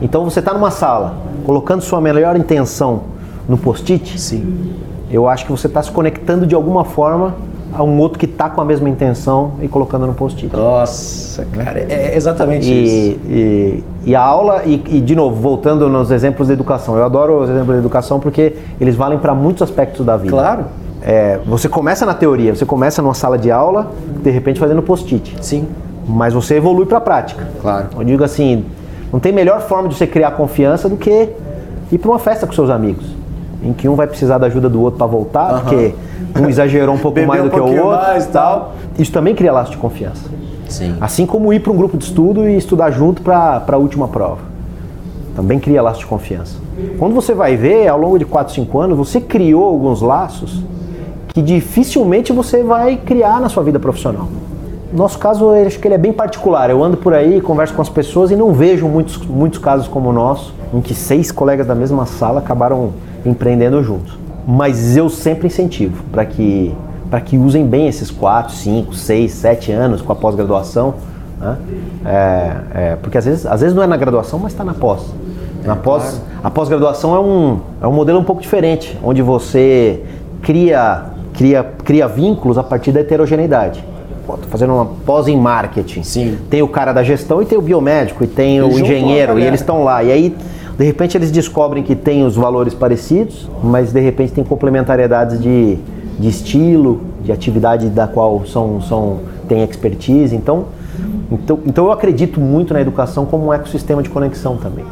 Então 0.00 0.24
você 0.24 0.38
está 0.38 0.52
numa 0.52 0.70
sala, 0.70 1.16
colocando 1.44 1.80
sua 1.80 2.00
melhor 2.00 2.36
intenção 2.36 3.02
no 3.48 3.56
post-it, 3.56 4.20
Sim. 4.20 4.74
eu 5.10 5.28
acho 5.28 5.44
que 5.44 5.52
você 5.52 5.66
está 5.66 5.82
se 5.82 5.90
conectando 5.90 6.46
de 6.46 6.54
alguma 6.54 6.84
forma 6.84 7.34
a 7.76 7.82
um 7.82 7.98
outro 7.98 8.18
que 8.18 8.24
está 8.26 8.48
com 8.48 8.60
a 8.60 8.64
mesma 8.64 8.88
intenção 8.88 9.52
e 9.60 9.68
colocando 9.68 10.06
no 10.06 10.14
post-it. 10.14 10.54
Nossa, 10.56 11.44
cara, 11.52 11.80
é 11.80 12.16
exatamente 12.16 12.66
E, 12.70 13.10
isso. 13.10 13.20
e, 13.28 13.84
e 14.06 14.16
a 14.16 14.22
aula, 14.22 14.62
e, 14.64 14.82
e, 14.88 15.00
de 15.00 15.14
novo, 15.14 15.36
voltando 15.40 15.88
nos 15.88 16.10
exemplos 16.10 16.48
da 16.48 16.54
educação, 16.54 16.96
eu 16.96 17.04
adoro 17.04 17.42
os 17.42 17.50
exemplos 17.50 17.74
da 17.74 17.78
educação 17.78 18.18
porque 18.18 18.54
eles 18.80 18.94
valem 18.96 19.18
para 19.18 19.34
muitos 19.34 19.62
aspectos 19.62 20.04
da 20.06 20.16
vida. 20.16 20.30
Claro. 20.30 20.64
É, 21.02 21.38
você 21.46 21.68
começa 21.68 22.04
na 22.06 22.14
teoria, 22.14 22.54
você 22.54 22.64
começa 22.66 23.00
numa 23.02 23.14
sala 23.14 23.38
de 23.38 23.50
aula, 23.50 23.92
de 24.22 24.30
repente 24.30 24.58
fazendo 24.58 24.82
post-it, 24.82 25.36
Sim, 25.40 25.66
mas 26.08 26.34
você 26.34 26.56
evolui 26.56 26.86
para 26.86 26.98
a 26.98 27.00
prática. 27.00 27.46
claro. 27.60 27.86
Eu 27.96 28.02
digo 28.04 28.24
assim, 28.24 28.64
não 29.12 29.20
tem 29.20 29.32
melhor 29.32 29.60
forma 29.60 29.88
de 29.88 29.94
você 29.94 30.06
criar 30.06 30.32
confiança 30.32 30.88
do 30.88 30.96
que 30.96 31.28
ir 31.92 31.98
para 31.98 32.10
uma 32.10 32.18
festa 32.18 32.44
com 32.46 32.52
seus 32.52 32.70
amigos, 32.70 33.04
em 33.66 33.72
que 33.72 33.88
um 33.88 33.94
vai 33.94 34.06
precisar 34.06 34.38
da 34.38 34.46
ajuda 34.46 34.68
do 34.68 34.80
outro 34.80 34.98
para 34.98 35.06
voltar, 35.06 35.50
Aham. 35.50 35.60
porque 35.60 35.94
um 36.40 36.48
exagerou 36.48 36.94
um 36.94 36.98
pouco 36.98 37.20
mais 37.26 37.40
um 37.40 37.44
do 37.44 37.50
que 37.50 37.60
o 37.60 37.64
outro, 37.64 37.86
mais 37.86 38.24
e 38.24 38.28
tal. 38.28 38.74
Isso 38.98 39.12
também 39.12 39.34
cria 39.34 39.52
laço 39.52 39.72
de 39.72 39.76
confiança. 39.76 40.30
Sim. 40.68 40.96
Assim 41.00 41.26
como 41.26 41.52
ir 41.52 41.60
para 41.60 41.72
um 41.72 41.76
grupo 41.76 41.96
de 41.96 42.04
estudo 42.04 42.48
e 42.48 42.56
estudar 42.56 42.90
junto 42.90 43.22
para 43.22 43.62
a 43.66 43.76
última 43.76 44.08
prova. 44.08 44.38
Também 45.34 45.58
cria 45.58 45.82
laço 45.82 46.00
de 46.00 46.06
confiança. 46.06 46.56
Quando 46.98 47.14
você 47.14 47.34
vai 47.34 47.56
ver, 47.56 47.88
ao 47.88 47.98
longo 47.98 48.18
de 48.18 48.24
4, 48.24 48.54
5 48.54 48.78
anos, 48.78 48.96
você 48.96 49.20
criou 49.20 49.64
alguns 49.64 50.00
laços 50.00 50.62
que 51.28 51.42
dificilmente 51.42 52.32
você 52.32 52.62
vai 52.62 52.96
criar 52.96 53.40
na 53.40 53.48
sua 53.48 53.62
vida 53.62 53.78
profissional. 53.78 54.28
No 54.92 54.98
nosso 54.98 55.18
caso, 55.18 55.54
eu 55.54 55.66
acho 55.66 55.78
que 55.78 55.86
ele 55.86 55.94
é 55.94 55.98
bem 55.98 56.12
particular. 56.12 56.70
Eu 56.70 56.82
ando 56.82 56.96
por 56.96 57.12
aí, 57.12 57.40
converso 57.40 57.74
com 57.74 57.82
as 57.82 57.88
pessoas 57.88 58.30
e 58.30 58.36
não 58.36 58.52
vejo 58.52 58.86
muitos, 58.86 59.18
muitos 59.26 59.58
casos 59.58 59.88
como 59.88 60.08
o 60.08 60.12
nosso, 60.12 60.54
em 60.72 60.80
que 60.80 60.94
seis 60.94 61.30
colegas 61.30 61.66
da 61.66 61.74
mesma 61.74 62.06
sala 62.06 62.38
acabaram 62.38 62.92
empreendendo 63.28 63.82
juntos. 63.82 64.18
Mas 64.46 64.96
eu 64.96 65.08
sempre 65.08 65.48
incentivo 65.48 66.04
para 66.12 66.24
que, 66.24 66.74
para 67.10 67.20
que 67.20 67.36
usem 67.36 67.66
bem 67.66 67.88
esses 67.88 68.10
4, 68.10 68.54
5, 68.54 68.94
6, 68.94 69.32
7 69.32 69.72
anos 69.72 70.02
com 70.02 70.12
a 70.12 70.16
pós-graduação. 70.16 70.94
né? 71.40 71.56
É, 72.04 72.56
é, 72.74 72.96
porque 72.96 73.18
às 73.18 73.24
vezes, 73.24 73.46
às 73.46 73.60
vezes 73.60 73.74
não 73.74 73.82
é 73.82 73.86
na 73.86 73.96
graduação, 73.96 74.38
mas 74.38 74.52
está 74.52 74.64
na 74.64 74.74
pós. 74.74 75.02
Na 75.64 75.74
pós 75.74 76.20
a 76.44 76.50
pós-graduação 76.50 77.14
é 77.14 77.18
um, 77.18 77.60
é 77.82 77.86
um 77.88 77.92
modelo 77.92 78.20
um 78.20 78.24
pouco 78.24 78.40
diferente, 78.40 78.96
onde 79.02 79.20
você 79.20 80.00
cria, 80.40 81.06
cria, 81.34 81.64
cria 81.84 82.06
vínculos 82.06 82.56
a 82.56 82.62
partir 82.62 82.92
da 82.92 83.00
heterogeneidade. 83.00 83.84
Pô, 84.24 84.36
tô 84.36 84.46
fazendo 84.48 84.74
uma 84.74 84.86
pós 85.04 85.26
em 85.26 85.36
marketing. 85.36 86.02
Sim. 86.04 86.38
Tem 86.48 86.62
o 86.62 86.68
cara 86.68 86.92
da 86.92 87.02
gestão 87.02 87.42
e 87.42 87.46
tem 87.46 87.58
o 87.58 87.62
biomédico 87.62 88.22
e 88.22 88.26
tem 88.28 88.62
o 88.62 88.70
engenheiro 88.70 89.38
e 89.38 89.44
eles 89.44 89.60
estão 89.60 89.82
lá. 89.82 90.02
E 90.04 90.12
aí, 90.12 90.36
de 90.78 90.84
repente, 90.84 91.16
eles 91.16 91.30
descobrem 91.30 91.82
que 91.82 91.94
tem 91.94 92.24
os 92.24 92.36
valores 92.36 92.74
parecidos, 92.74 93.48
mas 93.62 93.92
de 93.92 94.00
repente 94.00 94.32
tem 94.32 94.44
complementariedades 94.44 95.40
de, 95.40 95.78
de 96.18 96.28
estilo, 96.28 97.00
de 97.22 97.32
atividade 97.32 97.88
da 97.88 98.06
qual 98.06 98.44
são, 98.44 98.80
são, 98.82 99.20
tem 99.48 99.62
expertise. 99.64 100.36
Então, 100.36 100.66
então, 101.32 101.58
então 101.64 101.86
eu 101.86 101.92
acredito 101.92 102.40
muito 102.40 102.74
na 102.74 102.80
educação 102.80 103.24
como 103.24 103.46
um 103.46 103.52
ecossistema 103.52 104.02
de 104.02 104.10
conexão 104.10 104.58
também. 104.58 104.84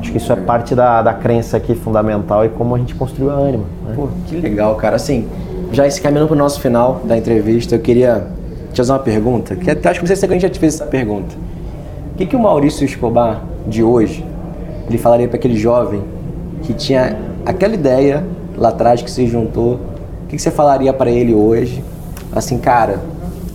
Acho 0.00 0.10
que 0.10 0.18
isso 0.18 0.32
é 0.32 0.36
parte 0.36 0.74
da, 0.74 1.02
da 1.02 1.14
crença 1.14 1.56
aqui 1.56 1.74
fundamental 1.74 2.44
e 2.44 2.48
como 2.48 2.74
a 2.74 2.78
gente 2.78 2.94
construiu 2.94 3.30
a 3.30 3.34
Anima. 3.34 3.64
né? 3.86 3.94
Pô, 3.94 4.08
que 4.26 4.36
legal, 4.36 4.74
cara. 4.74 4.96
Assim, 4.96 5.28
já 5.72 5.88
se 5.88 6.00
caminhando 6.00 6.28
pro 6.28 6.36
nosso 6.36 6.60
final 6.60 7.00
da 7.04 7.16
entrevista, 7.16 7.76
eu 7.76 7.80
queria 7.80 8.26
te 8.72 8.76
fazer 8.76 8.92
uma 8.92 8.98
pergunta, 8.98 9.56
que 9.56 9.70
até 9.70 9.88
acho 9.88 10.00
que 10.00 10.04
não 10.04 10.08
sei 10.08 10.16
se 10.16 10.24
a 10.24 10.28
gente 10.28 10.42
já 10.42 10.50
te 10.50 10.58
fez 10.58 10.74
essa 10.74 10.86
pergunta. 10.86 11.34
O 12.12 12.16
que, 12.16 12.26
que 12.26 12.36
o 12.36 12.38
Maurício 12.38 12.84
Escobar 12.84 13.42
de 13.66 13.82
hoje, 13.82 14.24
ele 14.88 14.98
falaria 14.98 15.28
para 15.28 15.36
aquele 15.36 15.56
jovem 15.56 16.02
que 16.62 16.72
tinha 16.72 17.16
aquela 17.44 17.74
ideia 17.74 18.24
lá 18.56 18.70
atrás 18.70 19.00
que 19.02 19.10
se 19.10 19.26
juntou, 19.26 19.74
o 19.74 20.26
que, 20.28 20.36
que 20.36 20.42
você 20.42 20.50
falaria 20.50 20.92
para 20.92 21.10
ele 21.10 21.34
hoje? 21.34 21.82
Assim, 22.32 22.58
cara, 22.58 23.00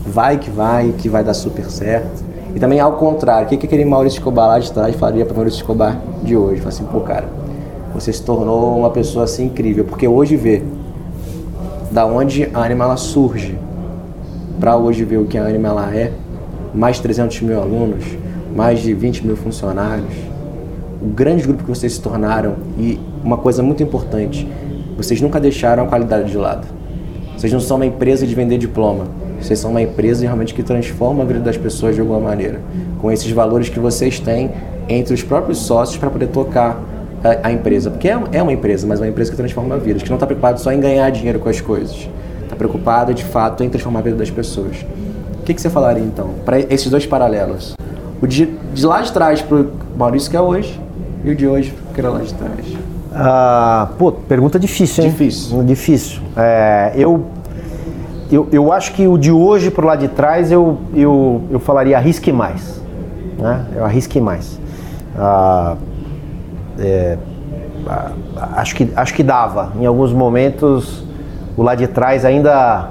vai 0.06 0.38
que 0.38 0.50
vai, 0.50 0.94
que 0.98 1.10
vai 1.10 1.24
dar 1.24 1.34
super 1.34 1.66
certo. 1.70 2.24
E 2.56 2.60
também 2.60 2.80
ao 2.80 2.94
contrário, 2.94 3.46
o 3.46 3.50
que, 3.50 3.58
que 3.58 3.66
aquele 3.66 3.86
Maurício 3.86 4.18
Escobar 4.18 4.48
lá 4.48 4.60
de 4.60 4.72
trás 4.72 4.96
falaria 4.96 5.26
para 5.26 5.36
Maurício 5.36 5.58
Escobar 5.58 6.00
de 6.24 6.36
hoje? 6.36 6.58
Fala 6.58 6.70
assim, 6.70 6.86
pô, 6.86 7.00
cara, 7.02 7.26
você 7.94 8.12
se 8.12 8.22
tornou 8.24 8.78
uma 8.78 8.90
pessoa 8.90 9.26
assim 9.26 9.46
incrível, 9.46 9.86
porque 9.86 10.08
hoje 10.08 10.36
vê 10.36 10.64
da 11.92 12.06
onde 12.06 12.50
a 12.54 12.64
Anima 12.64 12.86
ela 12.86 12.98
surge 12.98 13.58
para 14.60 14.76
hoje 14.76 15.04
ver 15.04 15.18
o 15.18 15.26
que 15.26 15.38
a 15.38 15.46
Anima 15.46 15.68
ela 15.68 15.96
é, 15.96 16.12
mais 16.74 17.00
300 17.00 17.42
mil 17.42 17.60
alunos, 17.60 18.04
mais 18.56 18.80
de 18.80 18.94
20 18.94 19.26
mil 19.28 19.36
funcionários, 19.36 20.14
o 21.04 21.08
grande 21.08 21.44
grupo 21.44 21.64
que 21.64 21.70
vocês 21.70 21.94
se 21.94 22.02
tornaram 22.02 22.56
e 22.78 22.98
uma 23.22 23.36
coisa 23.36 23.62
muito 23.62 23.84
importante, 23.84 24.48
vocês 24.96 25.20
nunca 25.20 25.38
deixaram 25.38 25.84
a 25.84 25.88
qualidade 25.88 26.32
de 26.32 26.38
lado. 26.38 26.66
Vocês 27.36 27.52
não 27.52 27.60
são 27.60 27.76
uma 27.76 27.86
empresa 27.86 28.26
de 28.26 28.34
vender 28.34 28.58
diploma, 28.58 29.08
vocês 29.42 29.60
são 29.60 29.72
uma 29.72 29.82
empresa 29.82 30.24
realmente 30.24 30.54
que 30.54 30.64
transforma 30.64 31.24
a 31.24 31.26
vida 31.26 31.42
das 31.42 31.58
pessoas 31.58 31.96
de 31.96 32.00
alguma 32.00 32.22
maneira, 32.22 32.62
com 33.02 33.12
esses 33.12 33.30
valores 33.32 33.68
que 33.68 33.80
vocês 33.80 34.18
têm 34.18 34.52
entre 34.88 35.14
os 35.14 35.22
próprios 35.22 35.58
sócios 35.58 35.98
para 35.98 36.10
poder 36.10 36.28
tocar 36.28 36.82
a, 37.22 37.50
a 37.50 37.52
empresa, 37.52 37.92
porque 37.92 38.08
é, 38.08 38.18
é 38.32 38.42
uma 38.42 38.54
empresa, 38.54 38.88
mas 38.88 39.00
é 39.00 39.04
uma 39.04 39.10
empresa 39.10 39.32
que 39.32 39.36
transforma 39.36 39.78
vidas, 39.78 40.04
que 40.04 40.10
não 40.10 40.16
está 40.16 40.26
preocupada 40.26 40.58
só 40.58 40.72
em 40.72 40.80
ganhar 40.80 41.10
dinheiro 41.10 41.40
com 41.40 41.50
as 41.50 41.60
coisas, 41.60 42.08
está 42.44 42.56
preocupada 42.56 43.14
de 43.14 43.26
fato 43.26 43.62
em 43.62 43.70
transformar 43.70 44.00
a 44.00 44.04
vida 44.04 44.16
das 44.16 44.32
pessoas. 44.32 44.78
O 45.42 45.44
que, 45.44 45.54
que 45.54 45.62
você 45.62 45.70
falaria 45.70 46.04
então 46.04 46.30
para 46.46 46.60
esses 46.60 46.90
dois 46.90 47.06
paralelos? 47.06 47.76
O 48.22 48.28
de, 48.28 48.46
de 48.74 48.86
lá 48.86 49.02
de 49.02 49.12
trás 49.12 49.42
para 49.42 49.58
o 49.58 49.72
Maurício 49.98 50.32
que 50.32 50.38
é 50.38 50.42
hoje 50.42 50.80
e 51.24 51.32
o 51.32 51.36
de 51.36 51.48
hoje 51.48 51.74
que 51.94 52.00
era 52.00 52.10
lá 52.10 52.20
de 52.20 52.34
trás. 52.34 52.66
Ah, 53.14 53.90
pô, 53.98 54.12
pergunta 54.12 54.60
difícil, 54.60 55.04
hein? 55.04 55.12
Difícil. 55.12 55.64
Difícil. 55.64 56.22
É, 56.36 56.94
eu, 56.96 57.26
eu, 58.32 58.48
eu 58.52 58.74
acho 58.74 58.94
que 58.94 59.08
o 59.08 59.18
de 59.18 59.32
hoje 59.32 59.70
pro 59.70 59.86
lado 59.86 60.00
de 60.00 60.08
trás 60.08 60.52
eu, 60.52 60.80
eu, 60.96 61.44
eu 61.52 61.60
falaria 61.60 61.98
arrisque 61.98 62.32
mais. 62.32 62.82
Né? 63.38 63.66
Eu 63.76 63.86
arrisque 63.86 64.20
mais. 64.20 64.60
Ah, 65.16 65.76
é, 66.80 67.18
acho, 68.56 68.76
que, 68.76 68.90
acho 68.96 69.14
que 69.14 69.22
dava. 69.22 69.74
Em 69.80 69.86
alguns 69.86 70.12
momentos 70.12 71.04
o 71.56 71.62
lá 71.62 71.76
de 71.76 71.86
trás 71.86 72.26
ainda 72.26 72.90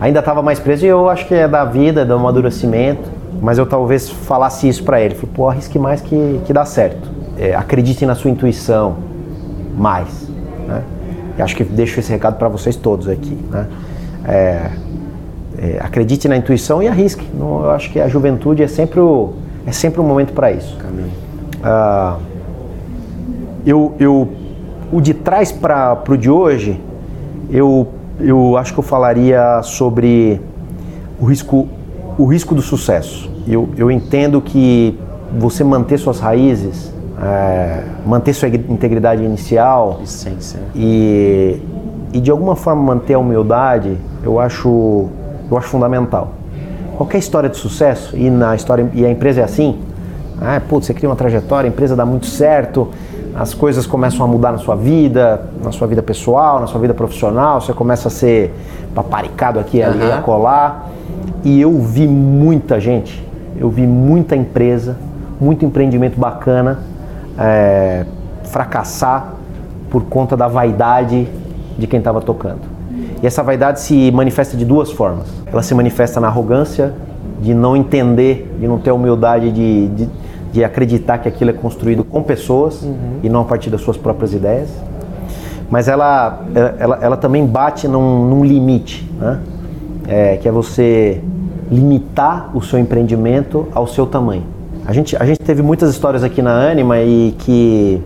ainda 0.00 0.18
estava 0.18 0.42
mais 0.42 0.58
preso 0.58 0.84
e 0.84 0.88
eu 0.88 1.08
acho 1.08 1.28
que 1.28 1.34
é 1.34 1.46
da 1.46 1.64
vida, 1.64 2.04
do 2.04 2.14
amadurecimento. 2.14 3.08
Mas 3.40 3.58
eu 3.58 3.66
talvez 3.66 4.08
falasse 4.08 4.68
isso 4.68 4.82
para 4.82 5.00
ele. 5.00 5.14
Falei, 5.14 5.30
pô, 5.34 5.48
arrisque 5.48 5.78
mais 5.78 6.00
que, 6.00 6.40
que 6.44 6.52
dá 6.52 6.64
certo. 6.64 7.11
É, 7.38 7.54
acredite 7.54 8.04
na 8.04 8.14
sua 8.14 8.30
intuição 8.30 8.96
mais. 9.76 10.28
Né? 10.66 10.82
E 11.38 11.42
acho 11.42 11.56
que 11.56 11.64
deixo 11.64 11.98
esse 11.98 12.10
recado 12.10 12.36
para 12.36 12.48
vocês 12.48 12.76
todos 12.76 13.08
aqui. 13.08 13.38
Né? 13.50 13.66
É, 14.24 14.70
é, 15.58 15.78
acredite 15.80 16.28
na 16.28 16.36
intuição 16.36 16.82
e 16.82 16.88
arrisque. 16.88 17.26
Não, 17.34 17.64
eu 17.64 17.70
acho 17.70 17.90
que 17.90 18.00
a 18.00 18.08
juventude 18.08 18.62
é 18.62 18.68
sempre 18.68 19.00
o, 19.00 19.34
é 19.66 19.72
sempre 19.72 20.00
o 20.00 20.04
momento 20.04 20.32
para 20.32 20.52
isso. 20.52 20.76
Ah, 21.62 22.18
eu, 23.64 23.94
eu, 23.98 24.28
o 24.92 25.00
de 25.00 25.14
trás 25.14 25.52
para 25.52 26.02
o 26.08 26.16
de 26.16 26.28
hoje, 26.28 26.80
eu, 27.50 27.88
eu 28.18 28.56
acho 28.56 28.72
que 28.72 28.80
eu 28.80 28.82
falaria 28.82 29.62
sobre 29.62 30.40
o 31.20 31.24
risco, 31.24 31.68
o 32.18 32.24
risco 32.24 32.54
do 32.54 32.62
sucesso. 32.62 33.30
Eu, 33.46 33.68
eu 33.76 33.90
entendo 33.90 34.40
que 34.40 34.98
você 35.38 35.62
manter 35.62 35.98
suas 35.98 36.18
raízes, 36.18 36.91
é, 37.22 37.82
manter 38.06 38.32
sua 38.34 38.48
integridade 38.48 39.22
inicial 39.22 40.00
Essência. 40.02 40.60
e, 40.74 41.60
e 42.12 42.20
de 42.20 42.30
alguma 42.30 42.56
forma 42.56 42.82
manter 42.82 43.14
a 43.14 43.18
humildade, 43.18 43.96
eu 44.24 44.40
acho, 44.40 45.06
eu 45.50 45.56
acho 45.56 45.68
fundamental. 45.68 46.32
Qualquer 46.96 47.18
história 47.18 47.48
de 47.48 47.56
sucesso, 47.56 48.16
e, 48.16 48.28
na 48.28 48.54
história, 48.54 48.88
e 48.92 49.04
a 49.04 49.10
empresa 49.10 49.40
é 49.40 49.44
assim, 49.44 49.78
ah, 50.40 50.60
putz, 50.68 50.86
você 50.86 50.94
cria 50.94 51.08
uma 51.08 51.16
trajetória, 51.16 51.68
a 51.68 51.72
empresa 51.72 51.96
dá 51.96 52.04
muito 52.04 52.26
certo, 52.26 52.88
as 53.34 53.54
coisas 53.54 53.86
começam 53.86 54.24
a 54.24 54.28
mudar 54.28 54.52
na 54.52 54.58
sua 54.58 54.76
vida, 54.76 55.48
na 55.62 55.72
sua 55.72 55.86
vida 55.86 56.02
pessoal, 56.02 56.60
na 56.60 56.66
sua 56.66 56.80
vida 56.80 56.92
profissional, 56.92 57.60
você 57.60 57.72
começa 57.72 58.08
a 58.08 58.10
ser 58.10 58.52
paparicado 58.94 59.58
aqui, 59.58 59.82
ali, 59.82 60.02
Aham. 60.02 60.18
a 60.18 60.22
colar. 60.22 60.90
E 61.44 61.60
eu 61.60 61.76
vi 61.80 62.06
muita 62.06 62.78
gente 62.78 63.32
eu 63.62 63.68
vi 63.70 63.86
muita 63.86 64.34
empresa, 64.34 64.96
muito 65.40 65.64
empreendimento 65.64 66.18
bacana 66.18 66.80
é, 67.38 68.04
fracassar 68.44 69.34
por 69.90 70.04
conta 70.04 70.36
da 70.36 70.48
vaidade 70.48 71.28
de 71.78 71.86
quem 71.86 71.98
estava 71.98 72.20
tocando. 72.20 72.60
E 73.22 73.26
essa 73.26 73.42
vaidade 73.42 73.80
se 73.80 74.10
manifesta 74.10 74.56
de 74.56 74.64
duas 74.64 74.90
formas. 74.90 75.26
Ela 75.46 75.62
se 75.62 75.74
manifesta 75.74 76.20
na 76.20 76.28
arrogância, 76.28 76.92
de 77.40 77.54
não 77.54 77.76
entender, 77.76 78.54
de 78.58 78.66
não 78.66 78.78
ter 78.78 78.90
a 78.90 78.94
humildade 78.94 79.50
de, 79.50 79.88
de, 79.88 80.08
de 80.52 80.64
acreditar 80.64 81.18
que 81.18 81.28
aquilo 81.28 81.50
é 81.50 81.52
construído 81.52 82.04
com 82.04 82.22
pessoas 82.22 82.82
uhum. 82.82 83.18
e 83.22 83.28
não 83.28 83.40
a 83.42 83.44
partir 83.44 83.70
das 83.70 83.80
suas 83.80 83.96
próprias 83.96 84.32
ideias. 84.32 84.68
Mas 85.70 85.88
ela, 85.88 86.42
ela, 86.78 86.98
ela 87.00 87.16
também 87.16 87.46
bate 87.46 87.88
num, 87.88 88.28
num 88.28 88.44
limite, 88.44 89.10
né? 89.18 89.40
é, 90.06 90.36
que 90.36 90.46
é 90.46 90.52
você 90.52 91.20
limitar 91.70 92.50
o 92.54 92.60
seu 92.60 92.78
empreendimento 92.78 93.66
ao 93.74 93.86
seu 93.86 94.06
tamanho. 94.06 94.44
A 94.84 94.92
gente, 94.92 95.16
a 95.16 95.24
gente 95.24 95.40
teve 95.40 95.62
muitas 95.62 95.90
histórias 95.90 96.24
aqui 96.24 96.42
na 96.42 96.70
Anima 96.70 97.00
e 97.00 97.34
que, 97.38 98.02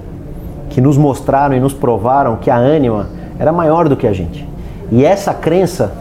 que 0.71 0.81
nos 0.81 0.97
mostraram 0.97 1.57
e 1.57 1.61
nos 1.61 1.73
provaram 1.73 2.37
que 2.37 2.51
a 2.51 2.57
Anima 2.57 3.09
era 3.39 3.51
maior 3.51 3.89
do 3.89 3.97
que 3.97 4.07
a 4.07 4.13
gente. 4.13 4.47
E 4.93 5.05
essa 5.05 5.33
crença 5.33 5.93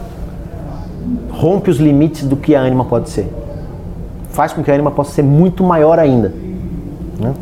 rompe 1.31 1.69
os 1.69 1.77
limites 1.77 2.23
do 2.27 2.35
que 2.35 2.55
a 2.55 2.61
Anima 2.61 2.83
pode 2.85 3.09
ser. 3.09 3.31
Faz 4.29 4.51
com 4.51 4.63
que 4.63 4.69
a 4.69 4.73
Anima 4.73 4.91
possa 4.91 5.11
ser 5.11 5.23
muito 5.23 5.63
maior 5.63 5.97
ainda. 5.97 6.33
Né? 7.19 7.33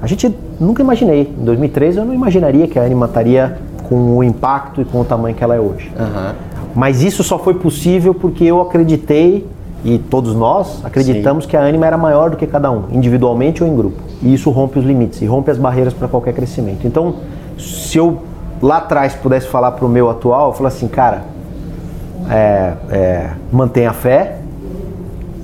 A 0.00 0.06
gente 0.06 0.34
nunca 0.58 0.82
imaginei. 0.82 1.34
Em 1.38 1.44
2013 1.44 1.98
eu 1.98 2.04
não 2.06 2.14
imaginaria 2.14 2.66
que 2.66 2.78
a 2.78 2.84
Anima 2.84 3.06
estaria 3.06 3.58
com 3.88 4.16
o 4.16 4.24
impacto 4.24 4.80
e 4.80 4.84
com 4.84 5.00
o 5.00 5.04
tamanho 5.04 5.34
que 5.34 5.44
ela 5.44 5.54
é 5.54 5.60
hoje. 5.60 5.92
Uhum. 5.98 6.34
Mas 6.74 7.02
isso 7.02 7.22
só 7.22 7.38
foi 7.38 7.54
possível 7.54 8.14
porque 8.14 8.44
eu 8.44 8.60
acreditei 8.60 9.46
e 9.84 9.98
todos 9.98 10.34
nós 10.34 10.84
acreditamos 10.84 11.44
Sim. 11.44 11.50
que 11.50 11.56
a 11.56 11.64
Anima 11.64 11.86
era 11.86 11.96
maior 11.96 12.30
do 12.30 12.36
que 12.36 12.46
cada 12.46 12.70
um, 12.70 12.84
individualmente 12.90 13.62
ou 13.62 13.68
em 13.68 13.76
grupo. 13.76 14.02
E 14.22 14.34
isso 14.34 14.50
rompe 14.50 14.78
os 14.78 14.84
limites 14.84 15.22
e 15.22 15.26
rompe 15.26 15.50
as 15.50 15.58
barreiras 15.58 15.94
para 15.94 16.08
qualquer 16.08 16.34
crescimento. 16.34 16.86
Então, 16.86 17.14
se 17.58 17.96
eu 17.96 18.18
lá 18.60 18.78
atrás 18.78 19.14
pudesse 19.14 19.46
falar 19.46 19.72
para 19.72 19.86
o 19.86 19.88
meu 19.88 20.10
atual, 20.10 20.48
eu 20.48 20.54
falo 20.54 20.66
assim, 20.66 20.88
cara, 20.88 21.22
é, 22.28 22.72
é, 22.90 23.30
mantenha 23.52 23.90
a 23.90 23.92
fé 23.92 24.38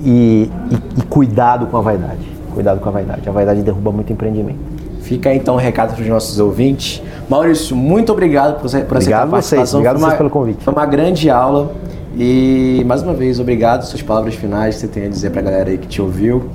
e, 0.03 0.51
e, 0.69 0.99
e, 0.99 1.01
cuidado 1.03 1.67
com 1.67 1.77
a 1.77 1.81
vaidade. 1.81 2.35
Cuidado 2.53 2.79
com 2.79 2.89
a 2.89 2.91
vaidade. 2.91 3.27
A 3.27 3.31
vaidade 3.31 3.61
derruba 3.61 3.91
muito 3.91 4.11
empreendimento. 4.11 4.59
Fica 5.01 5.33
então 5.33 5.55
o 5.55 5.57
um 5.57 5.61
recado 5.61 5.93
para 5.93 6.01
os 6.01 6.07
nossos 6.07 6.39
ouvintes. 6.39 7.01
Maurício, 7.29 7.75
muito 7.75 8.11
obrigado 8.11 8.59
por, 8.59 8.69
por 8.69 8.97
obrigado 8.97 9.21
essa 9.23 9.27
participação. 9.29 9.79
Obrigado 9.79 9.99
vocês 9.99 10.17
pelo 10.17 10.29
convite. 10.29 10.63
Foi 10.63 10.73
uma 10.73 10.85
grande 10.85 11.29
aula. 11.29 11.71
E 12.17 12.81
mais 12.85 13.03
uma 13.03 13.13
vez, 13.13 13.41
obrigado. 13.41 13.83
Suas 13.83 14.01
palavras 14.01 14.35
finais 14.35 14.75
que 14.75 14.81
você 14.81 14.87
tem 14.87 15.05
a 15.05 15.09
dizer 15.09 15.31
para 15.31 15.41
a 15.41 15.43
galera 15.43 15.69
aí 15.69 15.77
que 15.77 15.87
te 15.87 16.01
ouviu. 16.01 16.45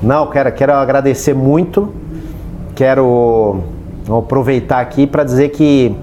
Não, 0.00 0.28
quero, 0.28 0.52
quero 0.52 0.72
agradecer 0.74 1.34
muito. 1.34 1.92
Quero 2.76 3.62
aproveitar 4.16 4.80
aqui 4.80 5.04
para 5.04 5.24
dizer 5.24 5.48
que 5.48 5.96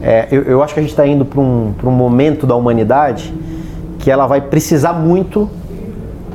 é, 0.00 0.26
eu, 0.30 0.42
eu, 0.44 0.62
acho 0.62 0.72
que 0.72 0.80
a 0.80 0.82
gente 0.82 0.92
está 0.92 1.06
indo 1.06 1.26
para 1.26 1.38
um, 1.38 1.74
um 1.84 1.90
momento 1.90 2.46
da 2.46 2.56
humanidade 2.56 3.34
que 3.98 4.10
ela 4.10 4.26
vai 4.26 4.40
precisar 4.40 4.94
muito 4.94 5.46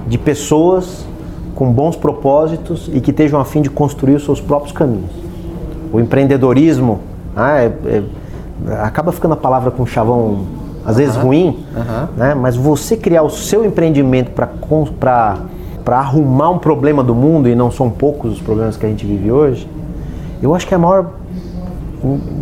de 0.08 0.20
pessoas 0.20 1.08
com 1.56 1.72
bons 1.72 1.96
propósitos 1.96 2.88
e 2.94 3.02
que 3.02 3.10
estejam 3.10 3.40
a 3.40 3.46
fim 3.46 3.64
de 3.64 3.70
construir 3.72 4.14
os 4.14 4.24
seus 4.24 4.40
próprios 4.40 4.72
caminhos. 4.72 5.10
O 5.92 6.00
empreendedorismo 6.00 7.00
ah, 7.36 7.62
é, 7.62 7.66
é, 7.66 8.04
acaba 8.84 9.12
ficando 9.12 9.34
a 9.34 9.38
palavra 9.38 9.72
com 9.72 9.84
chavão 9.88 10.65
às 10.86 10.98
vezes 10.98 11.16
ruim, 11.16 11.66
né? 12.16 12.36
mas 12.36 12.56
você 12.56 12.96
criar 12.96 13.24
o 13.24 13.30
seu 13.30 13.66
empreendimento 13.66 14.32
para 14.32 15.98
arrumar 15.98 16.52
um 16.52 16.60
problema 16.60 17.04
do 17.04 17.16
mundo, 17.16 17.50
e 17.50 17.56
não 17.56 17.72
são 17.72 17.90
poucos 17.90 18.34
os 18.34 18.42
problemas 18.42 18.78
que 18.78 18.86
a 18.86 18.90
gente 18.90 19.06
vive 19.06 19.32
hoje, 19.32 19.68
eu 20.42 20.54
acho 20.54 20.68
que 20.68 20.74
é 20.74 20.78
a 20.78 20.80
maior. 20.80 21.08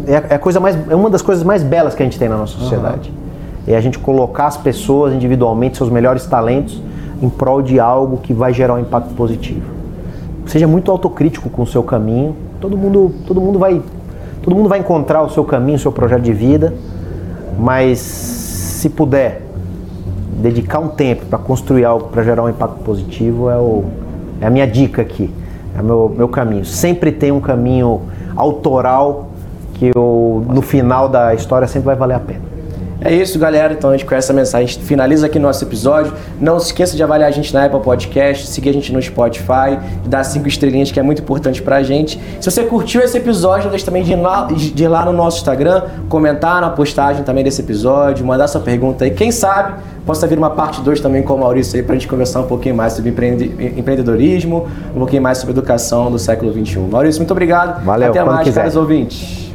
É, 0.06 0.34
é 0.34 0.36
a 0.36 0.40
coisa 0.40 0.60
mais, 0.60 0.78
é 0.90 0.96
uma 0.96 1.10
das 1.10 1.22
coisas 1.22 1.44
mais 1.44 1.64
belas 1.64 1.96
que 1.96 2.04
a 2.04 2.06
gente 2.06 2.20
tem 2.20 2.28
na 2.28 2.36
nossa 2.36 2.58
sociedade. 2.58 3.10
Uhum. 3.10 3.74
É 3.74 3.78
a 3.78 3.82
gente 3.82 3.98
colocar 3.98 4.48
as 4.48 4.58
pessoas 4.58 5.14
individualmente, 5.14 5.78
seus 5.78 5.90
melhores 5.90 6.26
talentos, 6.26 6.82
em 7.22 7.30
prol 7.30 7.62
de 7.62 7.80
algo 7.80 8.18
que 8.18 8.34
vai 8.34 8.54
gerar 8.54 8.74
um 8.74 8.80
impacto 8.80 9.14
positivo. 9.14 9.72
Seja 10.48 10.68
muito 10.68 10.92
autocrítico 10.92 11.50
com 11.50 11.62
o 11.62 11.68
seu 11.68 11.82
caminho. 11.82 12.36
Todo 12.60 12.78
mundo, 12.78 13.14
todo 13.26 13.40
mundo 13.40 13.58
vai, 13.58 13.82
todo 14.42 14.54
mundo 14.54 14.68
vai 14.68 14.80
encontrar 14.80 15.22
o 15.22 15.30
seu 15.30 15.46
caminho, 15.46 15.78
o 15.78 15.80
seu 15.80 15.94
projeto 15.94 16.24
de 16.24 16.34
vida 16.34 16.74
mas 17.58 18.00
se 18.00 18.90
puder 18.90 19.42
dedicar 20.42 20.80
um 20.80 20.90
tempo 20.90 21.26
para 21.26 21.40
construir 21.40 21.86
algo 21.86 22.10
para 22.10 22.24
gerar 22.24 22.44
um 22.44 22.50
impacto 22.50 22.84
positivo 22.84 23.50
é, 23.50 23.58
o, 23.58 23.86
é 24.42 24.46
a 24.46 24.50
minha 24.50 24.68
dica 24.68 25.02
aqui, 25.02 25.34
é 25.78 25.82
o 25.82 25.84
meu, 25.84 26.14
meu 26.18 26.28
caminho. 26.28 26.66
Sempre 26.66 27.12
tem 27.12 27.32
um 27.32 27.40
caminho 27.40 28.02
autoral 28.36 29.30
que 29.76 29.92
eu, 29.96 30.46
no 30.50 30.62
final 30.62 31.08
da 31.08 31.34
história 31.34 31.68
sempre 31.68 31.88
vai 31.88 31.96
valer 31.96 32.16
a 32.16 32.20
pena. 32.20 32.53
É 33.04 33.14
isso, 33.14 33.38
galera. 33.38 33.74
Então 33.74 33.90
a 33.90 33.94
gente 33.94 34.06
com 34.06 34.16
essa 34.16 34.32
mensagem 34.32 34.66
a 34.66 34.70
gente 34.70 34.84
finaliza 34.86 35.26
aqui 35.26 35.38
nosso 35.38 35.64
episódio. 35.64 36.14
Não 36.40 36.60
se 36.60 36.68
esqueça 36.68 36.96
de 36.96 37.04
avaliar 37.04 37.28
a 37.28 37.32
gente 37.32 37.54
na 37.54 37.66
Apple 37.66 37.82
Podcast, 37.82 38.48
seguir 38.48 38.70
a 38.70 38.74
gente 38.74 38.94
no 38.94 39.02
Spotify, 39.02 39.78
dar 40.06 40.24
cinco 40.24 40.48
estrelinhas 40.48 40.92
que 40.92 41.00
é 41.00 41.04
muito 41.04 41.22
importante 41.22 41.62
pra 41.62 41.84
gente. 41.84 42.20
Se 42.40 42.50
você 42.50 42.64
curtiu 42.64 43.02
esse 43.02 43.18
episódio, 43.18 43.66
não 43.66 43.72
deixe 43.72 43.86
também 43.86 44.04
de 44.04 44.14
ir, 44.14 44.16
lá, 44.16 44.48
de 44.52 44.84
ir 44.84 44.88
lá 44.88 45.06
no 45.06 45.12
nosso 45.12 45.38
Instagram, 45.38 45.84
comentar 46.08 46.62
na 46.62 46.70
postagem 46.70 47.24
também 47.24 47.44
desse 47.44 47.62
episódio, 47.62 48.26
mandar 48.26 48.48
sua 48.48 48.62
pergunta 48.62 49.04
aí. 49.04 49.12
Quem 49.12 49.32
sabe 49.32 49.82
possa 50.06 50.26
vir 50.28 50.38
uma 50.38 50.50
parte 50.50 50.82
2 50.82 51.00
também 51.02 51.24
com 51.24 51.34
o 51.34 51.40
Maurício 51.40 51.76
aí 51.78 51.84
pra 51.84 51.96
gente 51.96 52.08
conversar 52.08 52.42
um 52.42 52.48
pouquinho 52.48 52.76
mais 52.76 52.94
sobre 52.94 53.10
empreendedorismo, 53.10 54.68
um 54.96 55.00
pouquinho 55.00 55.22
mais 55.22 55.38
sobre 55.38 55.52
educação 55.54 56.12
do 56.12 56.20
século 56.20 56.52
XXI. 56.54 56.80
Maurício, 56.80 57.20
muito 57.20 57.32
obrigado. 57.32 57.84
Valeu, 57.84 58.10
Até 58.10 58.24
mais, 58.24 58.44
quiser. 58.44 58.62
caros 58.62 58.76
ouvintes. 58.76 59.53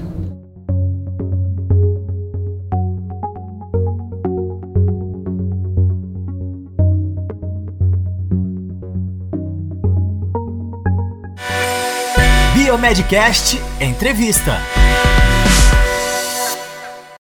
Biomedcast 12.98 13.56
Entrevista. 13.78 15.17